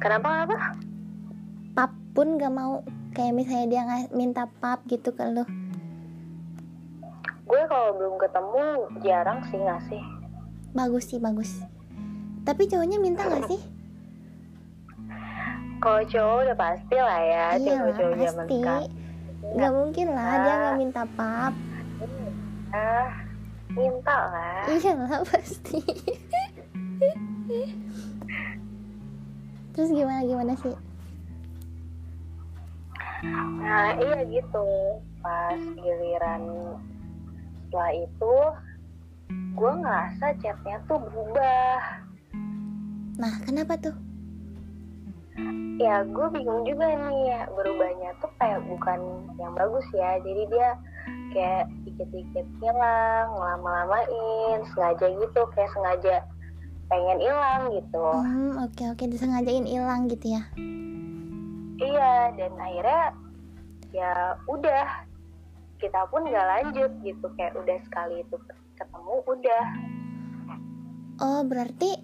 kenapa 0.00 0.48
apa 0.48 0.56
pap 1.76 1.92
pun 2.16 2.40
gak 2.40 2.50
mau. 2.50 2.82
Kayak 3.10 3.34
misalnya 3.36 3.66
dia 3.66 3.82
minta 4.14 4.46
pap 4.62 4.86
gitu 4.86 5.10
ke 5.12 5.24
lu. 5.28 5.44
Gue 7.44 7.62
kalau 7.66 7.98
belum 7.98 8.14
ketemu 8.22 8.64
jarang 9.02 9.42
sih 9.50 9.58
ngasih. 9.58 10.02
Bagus 10.72 11.04
sih 11.10 11.18
bagus. 11.18 11.50
Tapi 12.46 12.70
cowoknya 12.70 12.98
minta 13.02 13.26
gak 13.26 13.50
sih? 13.50 13.60
Kalau 15.80 16.02
cowok 16.06 16.38
udah 16.46 16.56
pasti 16.56 16.96
lah 16.96 17.20
ya 17.24 17.46
iya 17.58 17.74
cowok 17.90 18.16
pasti. 18.16 18.58
Gak 19.58 19.72
mungkin 19.74 20.06
lah 20.14 20.32
dia 20.40 20.54
gak 20.54 20.76
minta 20.78 21.02
pap. 21.18 21.54
Ah 22.70 23.10
minta 23.74 24.16
lah. 24.30 24.62
Iya 24.70 24.92
lah 24.94 25.20
pasti 25.30 25.82
terus 29.72 29.90
gimana 29.92 30.22
gimana 30.26 30.52
sih? 30.58 30.74
Nah 33.60 33.96
iya 34.00 34.20
gitu. 34.26 34.66
Pas 35.20 35.60
giliran 35.76 36.42
setelah 37.68 37.92
itu 37.92 38.34
gue 39.30 39.72
ngerasa 39.84 40.26
chatnya 40.40 40.80
tuh 40.88 40.98
berubah. 40.98 41.78
Nah, 43.20 43.34
kenapa 43.44 43.76
tuh? 43.76 43.96
ya 45.80 46.04
gue 46.04 46.26
bingung 46.32 46.64
juga 46.68 46.92
nih. 46.92 47.20
Ya 47.32 47.40
berubahnya 47.52 48.10
tuh 48.20 48.32
kayak 48.36 48.60
bukan 48.68 49.00
yang 49.40 49.52
bagus 49.56 49.84
ya. 49.96 50.20
Jadi 50.20 50.42
dia 50.52 50.68
kayak 51.32 51.64
dikit-dikit 51.88 52.46
hilang 52.60 53.28
lama-lamain 53.32 54.60
sengaja 54.72 55.06
gitu. 55.08 55.42
Kayak 55.56 55.70
sengaja 55.72 56.16
pengen 56.90 57.18
hilang 57.18 57.70
gitu 57.70 58.02
Hmm, 58.02 58.58
oke 58.60 58.82
oke 58.90 59.04
disengajain 59.06 59.62
hilang 59.62 60.04
gitu 60.06 60.34
ya. 60.34 60.42
iya 61.78 62.12
dan 62.34 62.52
akhirnya 62.52 63.02
ya 63.90 64.12
udah 64.44 65.06
kita 65.78 66.00
pun 66.06 66.22
nggak 66.22 66.44
lanjut 66.46 66.90
gitu 67.00 67.26
kayak 67.34 67.54
udah 67.54 67.78
sekali 67.82 68.20
itu 68.20 68.36
ketemu 68.74 69.14
udah 69.24 69.64
Oh, 71.18 71.40
berarti 71.42 72.00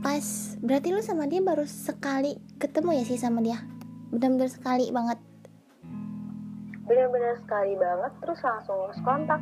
pas 0.00 0.26
berarti 0.58 0.90
lu 0.90 0.98
sama 0.98 1.24
dia 1.24 1.38
baru 1.38 1.62
sekali 1.64 2.34
ketemu 2.56 2.98
ya 2.98 3.04
sih 3.04 3.14
sama 3.16 3.38
dia. 3.38 3.62
Benar-benar 4.10 4.50
sekali 4.50 4.90
banget. 4.90 5.18
bener-bener 6.84 7.40
sekali 7.40 7.72
banget 7.74 8.12
terus 8.18 8.40
langsung 8.42 8.76
lost 8.76 9.00
kontak 9.00 9.40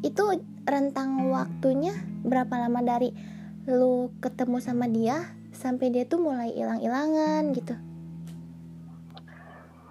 Itu 0.00 0.26
rentang 0.64 1.30
waktunya 1.30 1.94
berapa 2.20 2.50
lama 2.58 2.82
dari 2.82 3.14
lu 3.64 4.10
ketemu 4.18 4.58
sama 4.58 4.86
dia 4.86 5.22
sampai 5.52 5.88
dia 5.88 6.02
tuh 6.02 6.18
mulai 6.18 6.50
hilang-hilangan 6.50 7.54
gitu. 7.54 7.74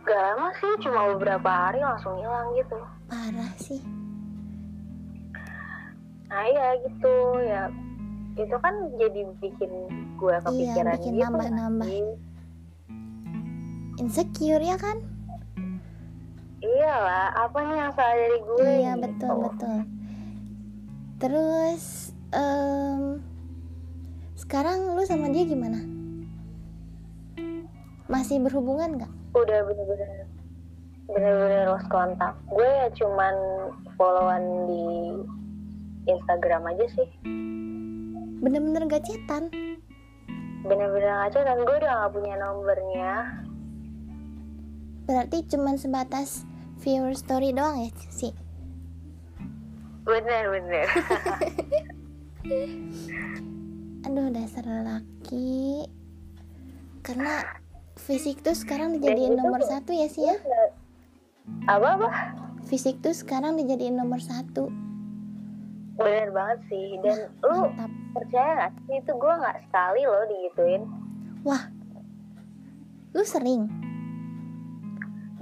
gak 0.02 0.18
lama 0.18 0.50
sih 0.58 0.74
cuma 0.82 1.14
beberapa 1.14 1.46
hari 1.48 1.80
langsung 1.80 2.18
hilang 2.18 2.52
gitu 2.58 2.76
Parah 3.06 3.52
sih. 3.56 3.80
nah 6.26 6.44
iya 6.44 6.68
gitu 6.82 7.14
ya 7.44 7.64
itu 8.34 8.56
kan 8.58 8.74
jadi 8.98 9.22
bikin 9.40 9.72
gue 10.16 10.36
kepikiran 10.42 10.96
bikin 10.98 11.14
gitu 11.14 11.24
nambah-nambah. 11.28 11.88
nggak 11.88 11.96
sih? 11.96 12.08
Insecure 14.00 14.64
ya 14.64 14.76
kan? 14.76 14.98
iyalah 16.62 17.32
apa 17.38 17.58
nih 17.62 17.78
yang 17.78 17.92
salah 17.94 18.16
dari 18.16 18.38
gue 18.40 18.62
Iya, 18.64 18.92
gitu. 18.94 19.02
betul 19.02 19.34
betul. 19.44 19.78
Terus 21.18 21.84
em, 22.32 23.02
sekarang 24.42 24.92
lu 24.92 25.04
sama 25.04 25.30
dia 25.30 25.46
gimana? 25.46 25.80
Masih 28.06 28.42
berhubungan 28.42 28.98
nggak? 28.98 29.14
udah 29.32 29.64
bener-bener 29.64 30.28
bener-bener 31.08 31.72
lost 31.72 31.88
kontak 31.88 32.36
gue 32.52 32.68
ya 32.68 32.88
cuman 32.92 33.36
followan 33.96 34.44
di 34.68 34.84
Instagram 36.06 36.68
aja 36.68 36.86
sih 36.92 37.10
Bener-bener 38.44 38.90
gak 38.90 39.06
cetan? 39.08 39.48
bener-bener 40.62 41.26
aja 41.26 41.40
kan 41.42 41.58
gue 41.58 41.76
udah 41.80 41.92
gak 41.96 42.12
punya 42.12 42.36
nomornya 42.38 43.12
Berarti 45.08 45.48
cuman 45.48 45.76
sebatas 45.76 46.44
viewer 46.80 47.16
story 47.16 47.56
doang 47.56 47.82
ya 47.82 47.92
sih? 48.12 48.34
bener 50.04 50.44
bener 50.52 50.88
Aduh 54.02 54.34
dasar 54.34 54.66
laki 54.66 55.86
Karena 57.06 57.46
fisik 57.98 58.42
tuh 58.42 58.58
sekarang 58.58 58.98
dijadiin 58.98 59.36
itu 59.36 59.40
nomor 59.40 59.62
satu 59.62 59.94
ya 59.94 60.10
sih 60.10 60.26
ya 60.26 60.38
apa 61.70 61.88
apa? 61.98 62.10
Fisik 62.66 63.02
tuh 63.02 63.14
sekarang 63.14 63.58
dijadiin 63.58 63.98
nomor 63.98 64.22
satu. 64.22 64.70
Bener 66.00 66.30
banget 66.34 66.60
sih. 66.72 66.98
Dan 67.04 67.30
lu 67.46 67.70
Mantap. 67.70 67.92
percaya 68.18 68.50
gak 68.58 68.72
sih? 68.88 68.98
Itu 68.98 69.12
gue 69.18 69.34
nggak 69.34 69.58
sekali 69.70 70.02
loh 70.08 70.24
digituin. 70.30 70.82
Wah. 71.46 71.64
Lu 73.14 73.24
sering? 73.26 73.68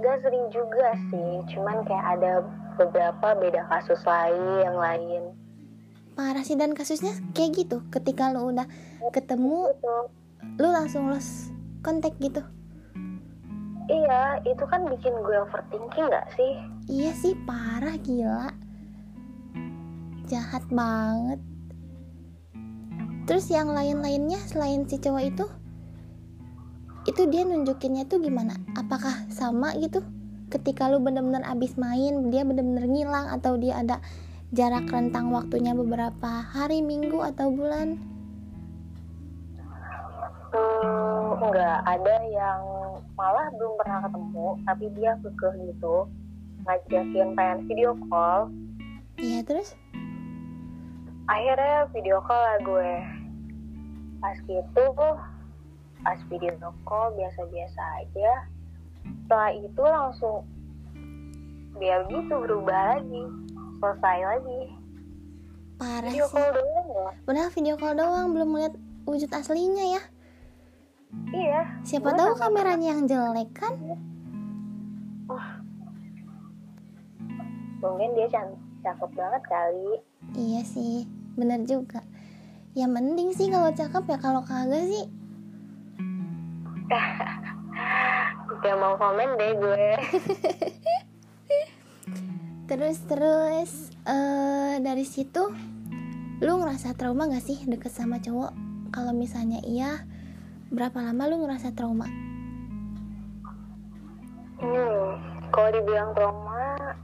gak 0.00 0.24
sering 0.24 0.48
juga 0.48 0.96
sih. 1.12 1.32
Cuman 1.54 1.84
kayak 1.84 2.06
ada 2.20 2.32
beberapa 2.80 3.36
beda 3.36 3.68
kasus 3.68 4.00
lain 4.08 4.64
yang 4.64 4.76
lain 4.80 5.22
Parah 6.20 6.44
sih 6.44 6.52
dan 6.52 6.76
kasusnya 6.76 7.16
kayak 7.32 7.64
gitu. 7.64 7.80
Ketika 7.88 8.28
lu 8.28 8.52
udah 8.52 8.68
ketemu 9.08 9.72
Lu 10.60 10.68
langsung 10.68 11.08
lost 11.08 11.48
kontak 11.80 12.12
gitu. 12.20 12.44
Iya 13.88 14.44
itu 14.44 14.60
kan 14.68 14.84
bikin 14.84 15.16
gue 15.24 15.36
overthinking 15.48 16.12
gak 16.12 16.28
sih? 16.36 16.60
Iya 16.92 17.16
sih 17.16 17.32
parah 17.48 17.96
gila. 18.04 18.52
Jahat 20.28 20.68
banget. 20.68 21.40
Terus 23.24 23.48
yang 23.48 23.72
lain-lainnya 23.72 24.44
selain 24.44 24.84
si 24.84 25.00
cowok 25.00 25.24
itu 25.24 25.46
Itu 27.08 27.30
dia 27.32 27.48
nunjukinnya 27.48 28.04
tuh 28.04 28.20
gimana? 28.20 28.60
Apakah 28.76 29.24
sama 29.32 29.72
gitu? 29.80 30.04
Ketika 30.52 30.92
lu 30.92 31.00
bener-bener 31.00 31.46
abis 31.46 31.78
main 31.78 32.28
Dia 32.34 32.42
bener-bener 32.42 32.90
ngilang 32.90 33.30
Atau 33.30 33.54
dia 33.54 33.78
ada 33.78 34.02
jarak 34.50 34.90
rentang 34.90 35.30
waktunya 35.30 35.70
beberapa 35.74 36.42
hari, 36.42 36.82
minggu, 36.82 37.22
atau 37.22 37.54
bulan? 37.54 37.98
Hmm, 40.50 41.38
enggak. 41.38 41.78
Ada 41.86 42.16
yang 42.26 42.62
malah 43.14 43.46
belum 43.54 43.78
pernah 43.78 43.98
ketemu 44.10 44.48
tapi 44.66 44.84
dia 44.98 45.12
kekeh 45.22 45.54
gitu. 45.70 45.96
Ngajakin 46.66 47.28
pengen 47.38 47.58
video 47.70 47.94
call. 48.10 48.50
Iya 49.20 49.46
terus? 49.46 49.78
akhirnya 51.30 51.86
video 51.94 52.18
call 52.26 52.42
lah 52.42 52.58
gue. 52.66 52.92
Pas 54.18 54.36
gitu 54.50 54.84
pas 56.02 56.18
video 56.26 56.74
call 56.82 57.14
biasa-biasa 57.14 57.80
aja. 58.02 58.32
Setelah 59.06 59.52
itu 59.54 59.82
langsung 59.86 60.42
dia 61.78 62.02
gitu 62.10 62.34
berubah 62.34 62.98
lagi 62.98 63.24
selesai 63.80 64.18
lagi. 64.22 64.60
Parah 65.80 66.12
video 66.12 66.28
sih. 66.28 66.36
call 66.36 66.50
doang 66.52 66.88
ya? 66.92 67.46
Video 67.56 67.74
call 67.80 67.94
doang 67.96 68.26
belum 68.36 68.48
melihat 68.52 68.74
wujud 69.08 69.30
aslinya 69.32 69.96
ya. 69.96 70.02
Iya. 71.32 71.60
Siapa 71.82 72.14
tahu 72.14 72.36
kameranya 72.36 72.94
yang 72.94 73.08
jelek 73.08 73.50
kan? 73.56 73.74
mungkin 77.80 78.12
dia 78.12 78.28
cakep 78.84 79.10
banget 79.16 79.42
kali. 79.48 80.04
Iya 80.36 80.60
sih, 80.68 81.08
bener 81.32 81.64
juga. 81.64 82.04
Ya 82.76 82.84
mending 82.84 83.32
sih 83.32 83.48
kalau 83.48 83.72
cakep 83.72 84.04
ya 84.04 84.18
kalau 84.20 84.44
kagak 84.44 84.84
sih. 84.84 85.08
Gak 88.60 88.76
mau 88.76 88.92
komen 89.00 89.40
deh 89.40 89.56
gue 89.56 89.84
Terus 92.70 93.02
terus 93.10 93.90
eh 94.06 94.78
dari 94.78 95.02
situ 95.02 95.42
lu 96.38 96.52
ngerasa 96.62 96.94
trauma 96.94 97.26
gak 97.26 97.42
sih 97.42 97.58
deket 97.66 97.90
sama 97.90 98.22
cowok? 98.22 98.54
Kalau 98.94 99.10
misalnya 99.10 99.58
iya, 99.66 100.06
berapa 100.70 101.02
lama 101.02 101.26
lu 101.26 101.42
ngerasa 101.42 101.74
trauma? 101.74 102.06
Hmm, 104.62 105.18
kalau 105.50 105.68
dibilang 105.74 106.14
trauma, 106.14 106.94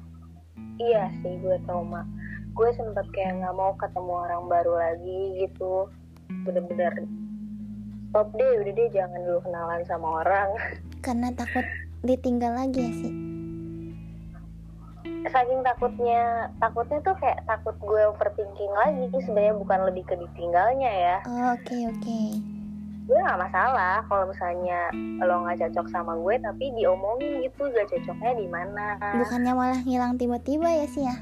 iya 0.79 1.11
sih 1.19 1.35
gue 1.43 1.59
trauma. 1.67 2.07
Gue 2.55 2.71
sempet 2.79 3.11
kayak 3.11 3.43
nggak 3.43 3.55
mau 3.59 3.75
ketemu 3.75 4.13
orang 4.23 4.43
baru 4.47 4.73
lagi 4.79 5.43
gitu. 5.43 5.91
Bener-bener 6.47 7.11
stop 8.15 8.31
deh, 8.39 8.63
udah 8.63 8.71
deh 8.71 8.89
jangan 8.95 9.19
dulu 9.19 9.43
kenalan 9.43 9.83
sama 9.83 10.23
orang. 10.23 10.49
Karena 11.03 11.35
takut 11.35 11.67
ditinggal 12.07 12.55
lagi 12.55 12.87
ya 12.87 12.95
sih. 13.03 13.26
Saking 15.27 15.61
takutnya, 15.67 16.51
takutnya 16.63 16.99
tuh 17.03 17.15
kayak 17.19 17.43
takut 17.51 17.75
gue 17.83 18.03
overthinking 18.15 18.73
lagi. 18.75 19.11
Sebenarnya 19.27 19.55
bukan 19.59 19.81
lebih 19.91 20.05
ke 20.07 20.15
ditinggalnya 20.15 20.93
ya. 20.93 21.17
Oh, 21.27 21.55
Oke 21.59 21.77
oke. 21.91 22.21
Gue 23.07 23.19
nggak 23.23 23.39
masalah 23.39 24.03
kalau 24.11 24.27
misalnya 24.31 24.91
lo 25.23 25.47
nggak 25.47 25.63
cocok 25.63 25.87
sama 25.95 26.19
gue, 26.19 26.35
tapi 26.43 26.75
diomongin 26.75 27.39
gitu 27.47 27.71
gak 27.71 27.87
cocoknya 27.87 28.33
di 28.35 28.47
mana. 28.51 28.99
Bukannya 29.23 29.53
malah 29.55 29.81
ngilang 29.87 30.19
tiba-tiba 30.19 30.67
ya 30.67 30.87
sih 30.91 31.07
ya? 31.07 31.17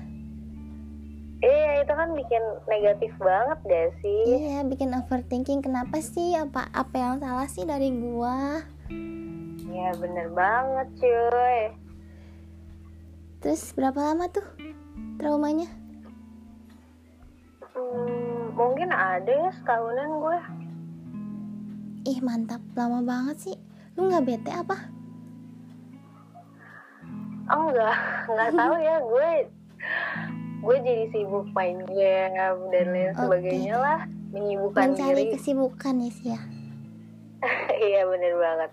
Iya 1.45 1.85
itu 1.85 1.93
kan 1.93 2.09
bikin 2.17 2.41
negatif 2.65 3.13
banget 3.21 3.59
gak 3.69 3.89
sih? 4.01 4.23
Iya, 4.25 4.65
bikin 4.65 4.97
overthinking. 4.97 5.61
Kenapa 5.61 6.01
sih? 6.01 6.33
Apa 6.33 6.73
apa 6.73 6.97
yang 6.97 7.21
salah 7.21 7.45
sih 7.53 7.69
dari 7.69 7.93
gua? 7.93 8.65
Ya 9.69 9.93
bener 10.01 10.33
banget 10.33 10.89
cuy 11.05 11.84
Terus 13.45 13.77
berapa 13.77 14.01
lama 14.01 14.25
tuh 14.33 14.47
traumanya? 15.21 15.69
hmm, 17.77 18.57
Mungkin 18.57 18.89
ada 18.89 19.29
ya 19.29 19.53
setahunan 19.53 20.11
gue 20.17 20.39
Ih 22.09 22.21
mantap, 22.25 22.65
lama 22.73 23.05
banget 23.05 23.37
sih. 23.37 23.57
Lu 24.01 24.09
nggak 24.09 24.25
bete 24.25 24.49
apa? 24.49 24.77
Oh 27.53 27.69
enggak, 27.69 27.97
enggak 28.33 28.51
tahu 28.65 28.77
ya 28.81 28.97
gue 29.05 29.31
gue 30.65 30.77
jadi 30.81 31.05
sibuk 31.13 31.45
main 31.53 31.77
game 31.85 32.61
dan 32.73 32.87
lain 32.89 33.13
Oke. 33.13 33.21
sebagainya 33.21 33.77
lah 33.77 34.01
menyibukkan 34.33 34.97
mencari 34.97 35.29
diri 35.29 35.33
kesibukan 35.37 35.95
ya 36.01 36.11
sih 36.17 36.29
ya 36.33 36.41
iya 37.93 38.01
bener 38.09 38.33
banget 38.41 38.71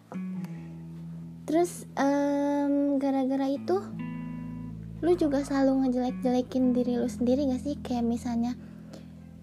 terus 1.44 1.84
em, 2.00 2.96
gara-gara 2.96 3.52
itu 3.52 3.84
lu 5.02 5.18
juga 5.18 5.42
selalu 5.42 5.86
ngejelek-jelekin 5.86 6.78
diri 6.78 7.02
lu 7.02 7.10
sendiri 7.10 7.50
gak 7.50 7.62
sih? 7.66 7.76
Kayak 7.82 8.06
misalnya 8.06 8.54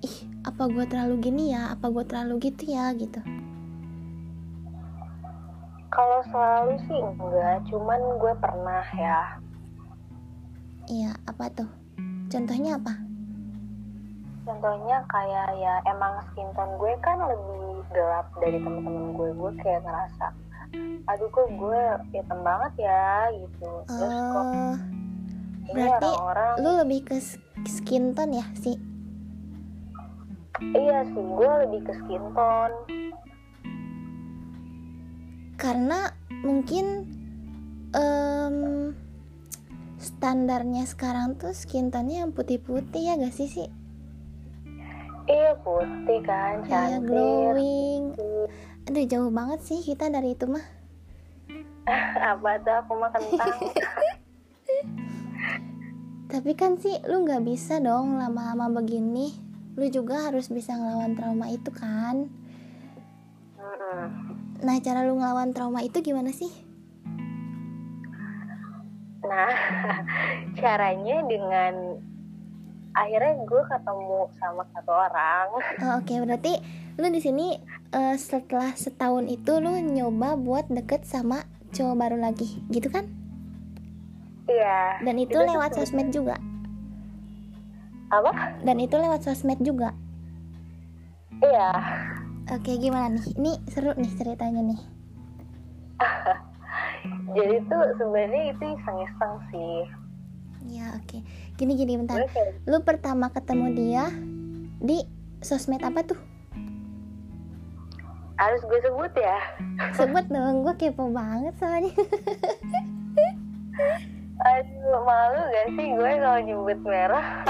ih 0.06 0.16
apa 0.46 0.70
gue 0.70 0.86
terlalu 0.86 1.18
gini 1.18 1.50
ya? 1.50 1.74
Apa 1.74 1.90
gue 1.90 2.06
terlalu 2.06 2.38
gitu 2.46 2.70
ya? 2.70 2.94
gitu. 2.94 3.18
Kalau 5.90 6.22
selalu 6.30 6.78
sih 6.86 6.98
enggak 7.02 7.58
cuman 7.66 8.00
gue 8.22 8.32
pernah 8.38 8.86
ya. 8.94 9.20
Iya 10.86 11.10
apa 11.26 11.50
tuh? 11.50 11.66
Contohnya 12.30 12.78
apa? 12.78 12.94
Contohnya 14.46 15.02
kayak 15.10 15.58
ya 15.58 15.82
emang 15.90 16.22
skin 16.30 16.46
tone 16.54 16.70
gue 16.78 16.92
kan 17.02 17.18
lebih 17.18 17.82
gelap 17.90 18.30
dari 18.38 18.62
temen-temen 18.62 19.10
gue. 19.10 19.28
Gue 19.34 19.52
kayak 19.58 19.82
ngerasa 19.82 20.30
aduh 21.08 21.28
kok 21.32 21.48
gue 21.50 21.82
hitam 22.14 22.46
banget 22.46 22.86
ya? 22.86 23.32
gitu. 23.34 23.70
Terus 23.88 24.14
kok 24.30 24.46
ini 25.68 25.76
berarti 25.76 26.08
orang-orang. 26.08 26.54
lu 26.64 26.70
lebih 26.80 27.00
ke 27.04 27.16
skin 27.68 28.16
tone 28.16 28.40
ya 28.40 28.46
sih 28.56 28.76
iya 30.74 31.06
sih 31.06 31.22
gue 31.22 31.52
lebih 31.68 31.80
ke 31.86 31.92
skin 32.02 32.24
tone. 32.34 32.76
Karena 35.58 36.14
mungkin 36.46 37.02
em, 37.90 38.56
standarnya 39.98 40.86
sekarang 40.86 41.34
tuh 41.34 41.50
skin 41.50 41.90
tone-nya 41.90 42.26
yang 42.26 42.32
putih-putih 42.34 43.10
ya 43.10 43.18
gak 43.18 43.34
sih 43.34 43.50
sih 43.50 43.68
iya 45.28 45.52
putih 45.60 46.24
kan 46.24 46.64
Iya 46.64 46.70
cantik 46.70 47.12
glowing. 47.12 48.02
Aduh 48.88 49.04
jauh 49.04 49.30
banget 49.30 49.60
sih 49.60 49.78
kita 49.84 50.08
dari 50.08 50.32
itu 50.32 50.48
mah. 50.48 50.64
Apa 52.32 52.56
tuh 52.64 52.74
aku 52.80 52.92
mah 52.96 53.10
kentang 53.12 53.52
Tapi 56.28 56.52
kan 56.52 56.76
sih 56.76 56.92
lu 57.08 57.24
nggak 57.24 57.44
bisa 57.48 57.80
dong 57.80 58.20
lama-lama 58.20 58.68
begini 58.80 59.48
Lu 59.78 59.86
juga 59.86 60.26
harus 60.26 60.50
bisa 60.50 60.74
ngelawan 60.74 61.14
trauma 61.14 61.46
itu 61.54 61.70
kan. 61.70 62.26
Nah 64.58 64.76
cara 64.82 65.06
lu 65.06 65.22
ngelawan 65.22 65.54
trauma 65.54 65.86
itu 65.86 66.02
gimana 66.02 66.34
sih? 66.34 66.50
Nah, 69.22 69.54
caranya 70.58 71.22
dengan 71.30 71.94
akhirnya 72.90 73.38
gue 73.46 73.62
ketemu 73.70 74.18
sama 74.42 74.66
satu 74.74 74.90
orang. 74.90 75.46
Oh, 75.86 76.02
Oke 76.02 76.18
berarti 76.18 76.58
lu 76.98 77.06
di 77.14 77.22
sini 77.22 77.54
eh, 77.94 78.18
setelah 78.18 78.74
setahun 78.74 79.30
itu 79.30 79.62
lu 79.62 79.78
nyoba 79.78 80.34
buat 80.34 80.66
deket 80.66 81.06
sama 81.06 81.46
cowok 81.70 81.94
baru 81.94 82.18
lagi 82.18 82.66
gitu 82.74 82.90
kan? 82.90 83.06
Iya. 84.48 84.80
Dan 85.00 85.14
itu 85.16 85.30
tuh 85.30 85.44
lewat 85.44 85.70
sebenarnya- 85.70 85.86
sosmed 85.86 86.08
juga 86.10 86.36
Apa? 88.08 88.30
Dan 88.64 88.76
itu 88.78 88.96
lewat 88.96 89.20
sosmed 89.22 89.60
juga 89.60 89.92
Iya. 91.38 91.70
Oke 92.50 92.74
gimana 92.74 93.12
nih? 93.12 93.26
Ini 93.36 93.52
seru 93.68 93.92
nih 93.92 94.12
ceritanya 94.14 94.62
nih 94.64 94.80
Jadi 97.36 97.56
tuh 97.64 97.84
sebenarnya 97.94 98.42
itu 98.48 98.64
iseng-iseng 98.70 99.34
sih. 99.48 99.76
Ya 100.68 100.92
oke 100.94 101.20
Gini 101.54 101.72
gini 101.74 101.96
bentar 101.96 102.24
Lu 102.64 102.80
pertama 102.80 103.28
ketemu 103.28 103.66
dia 103.70 104.04
di 104.78 105.04
sosmed 105.38 105.80
apa 105.80 106.02
tuh? 106.02 106.18
harus 108.38 108.62
gue 108.62 108.78
sebut 108.78 109.10
ya. 109.12 109.34
Sebut 109.92 110.30
dong, 110.30 110.62
gue 110.62 110.74
kepo 110.78 111.10
banget 111.10 111.58
soalnya 111.58 111.90
Aduh, 114.38 115.02
malu 115.02 115.40
gak 115.50 115.66
sih 115.74 115.86
gue 115.90 116.12
kalau 116.22 116.40
nyebut 116.40 116.78
merah? 116.86 117.26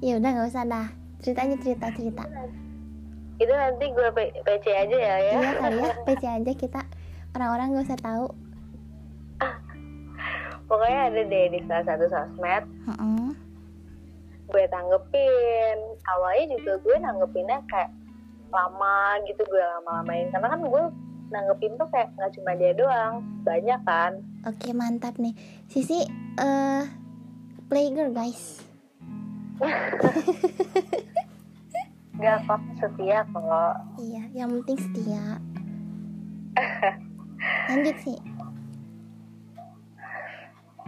Ya 0.00 0.16
udah 0.16 0.32
nggak 0.32 0.48
usah 0.48 0.64
dah. 0.64 0.88
Ceritanya 1.20 1.60
cerita 1.60 1.92
cerita. 1.92 2.24
Itu 3.36 3.52
nanti 3.52 3.84
gue 3.92 4.08
PC 4.16 4.64
aja 4.72 4.96
ya 4.96 5.16
ya. 5.20 5.32
Iya 5.36 5.50
kali 5.60 5.76
ya, 5.76 5.92
PC 6.08 6.22
aja 6.24 6.52
kita. 6.56 6.80
Orang-orang 7.36 7.76
gak 7.76 7.84
usah 7.84 8.00
tahu. 8.00 8.26
Pokoknya 10.72 11.00
ada 11.12 11.20
deh 11.20 11.44
di 11.52 11.60
salah 11.68 11.84
satu 11.84 12.04
sosmed. 12.08 12.64
Heeh. 12.88 13.28
gue 14.48 14.64
tanggepin. 14.72 15.78
Awalnya 16.08 16.56
juga 16.56 16.72
gue 16.80 16.96
nanggepinnya 16.96 17.60
kayak 17.68 17.92
lama 18.48 19.20
gitu 19.28 19.44
gue 19.44 19.60
lama-lamain. 19.62 20.32
Karena 20.32 20.48
kan 20.48 20.60
gue 20.64 20.82
nanggepin 21.30 21.78
tuh 21.78 21.88
kayak 21.94 22.10
nggak 22.18 22.30
cuma 22.36 22.52
dia 22.58 22.72
doang 22.74 23.22
banyak 23.46 23.80
kan. 23.86 24.12
Oke 24.44 24.74
mantap 24.74 25.16
nih. 25.16 25.34
Sisi 25.70 26.04
eh 26.38 26.84
playgirl 27.70 28.12
guys. 28.12 28.66
Nggak 32.20 32.38
kok 32.44 32.62
setia 32.76 33.24
kok. 33.30 33.74
Iya, 33.96 34.22
yang 34.36 34.50
penting 34.60 34.78
setia. 34.78 35.24
Lanjut 37.70 37.96
sih 38.04 38.20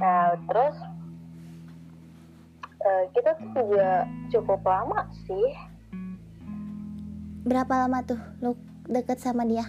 nah 0.02 0.34
terus 0.50 0.76
eh, 2.82 3.04
kita 3.14 3.38
tuh 3.38 3.50
juga 3.54 4.02
cukup 4.34 4.60
lama 4.66 5.06
sih. 5.30 5.48
Berapa 7.46 7.86
lama 7.86 8.02
tuh 8.02 8.18
lu 8.42 8.58
deket 8.90 9.22
sama 9.22 9.46
dia? 9.46 9.62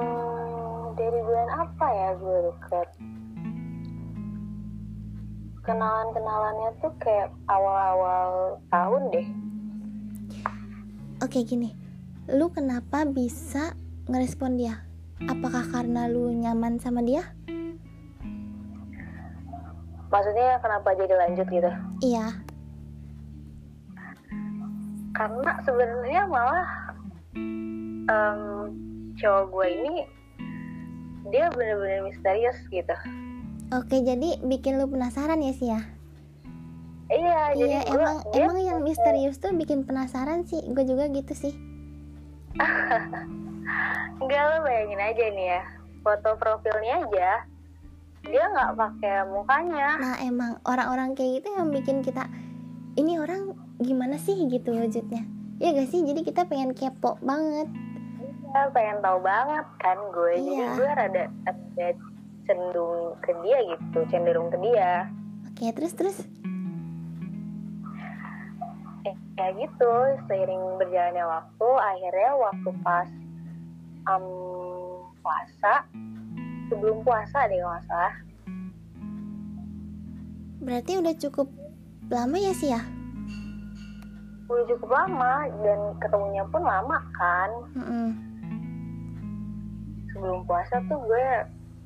Hmm, 0.00 0.96
dari 0.96 1.20
bulan 1.20 1.48
apa 1.52 1.86
ya 1.92 2.08
gue 2.16 2.38
deket? 2.48 2.88
Kenalan-kenalannya 5.60 6.70
tuh 6.80 6.92
kayak 6.98 7.28
awal-awal 7.46 8.56
tahun 8.72 9.02
deh. 9.12 9.26
Oke 11.20 11.44
gini. 11.44 11.76
Lu 12.32 12.48
kenapa 12.48 13.04
bisa 13.04 13.76
ngerespon 14.08 14.56
dia? 14.56 14.80
Apakah 15.28 15.68
karena 15.68 16.08
lu 16.08 16.32
nyaman 16.32 16.80
sama 16.80 17.04
dia? 17.04 17.28
maksudnya 20.10 20.58
kenapa 20.58 20.88
jadi 20.98 21.14
lanjut 21.16 21.46
gitu? 21.48 21.70
Iya. 22.02 22.26
Karena 25.14 25.50
sebenarnya 25.62 26.22
malah 26.26 26.68
em, 28.10 28.40
cowok 29.20 29.44
gue 29.52 29.66
ini 29.68 29.94
dia 31.30 31.46
bener-bener 31.52 32.10
misterius 32.10 32.56
gitu. 32.72 32.96
Oke 33.70 34.02
jadi 34.02 34.40
bikin 34.42 34.80
lu 34.80 34.90
penasaran 34.90 35.38
ya 35.38 35.52
sih 35.54 35.70
ya? 35.70 35.80
iya 37.10 37.50
jadi 37.58 37.70
Iya 37.70 37.80
gue 37.90 37.98
emang 37.98 38.16
emang 38.34 38.58
yang 38.62 38.78
misterius 38.82 39.38
tuh 39.38 39.54
bikin 39.54 39.86
penasaran 39.86 40.42
sih. 40.48 40.64
Gue 40.72 40.82
juga 40.88 41.06
gitu 41.12 41.36
sih. 41.36 41.54
Enggak 44.20 44.42
lo 44.50 44.56
bayangin 44.66 45.00
aja 45.00 45.24
nih 45.30 45.46
ya. 45.58 45.62
Foto 46.00 46.34
profilnya 46.40 47.04
aja 47.06 47.30
dia 48.20 48.44
nggak 48.52 48.76
pakai 48.76 49.16
mukanya. 49.32 49.88
Nah 49.96 50.16
emang 50.20 50.60
orang-orang 50.68 51.16
kayak 51.16 51.40
gitu 51.40 51.48
yang 51.56 51.68
bikin 51.72 52.04
kita 52.04 52.28
Ini 52.98 53.22
orang 53.22 53.54
gimana 53.80 54.18
sih? 54.18 54.34
gitu 54.50 54.74
wujudnya. 54.74 55.24
Ya 55.62 55.72
gak 55.72 55.88
sih? 55.88 56.02
Jadi 56.02 56.26
kita 56.26 56.44
pengen 56.48 56.74
kepo 56.74 57.16
banget 57.22 57.70
Dia 58.50 58.66
pengen 58.68 58.98
tahu 58.98 59.18
banget 59.20 59.66
kan 59.78 59.98
gue 60.10 60.32
jadi 60.36 60.50
Iya. 60.50 60.68
gue 60.74 60.88
rada 60.90 61.24
ada 61.44 61.86
cenderung 62.42 62.98
ke 63.20 63.30
dia 63.40 63.58
gitu 63.64 63.98
cenderung 64.06 64.48
ke 64.48 64.58
dia 64.60 65.06
Oke 65.46 65.70
terus 65.70 65.92
terus 65.92 66.18
eh, 69.02 69.14
kayak 69.34 69.54
gitu 69.56 69.92
seiring 70.26 70.58
berjalannya 70.76 71.22
waktu 71.22 71.68
akhirnya 71.80 72.30
waktu 72.34 72.70
pas 72.80 73.08
em, 74.08 74.24
puasa 75.16 75.74
sebelum 76.66 77.00
puasa 77.00 77.46
deh 77.46 77.58
kalau 77.58 77.82
salah 77.86 78.14
Berarti 80.60 80.92
udah 80.94 81.14
cukup 81.16 81.48
lama 82.06 82.36
ya 82.36 82.52
sih 82.52 82.68
ya? 82.68 82.82
udah 84.44 84.66
cukup 84.66 84.90
lama 84.90 85.32
dan 85.62 85.80
ketemunya 85.96 86.42
pun 86.44 86.60
lama 86.60 86.98
kan 87.14 87.50
Mm-mm. 87.72 88.08
Sebelum 90.20 90.44
puasa 90.44 90.84
tuh 90.84 91.00
gue 91.00 91.28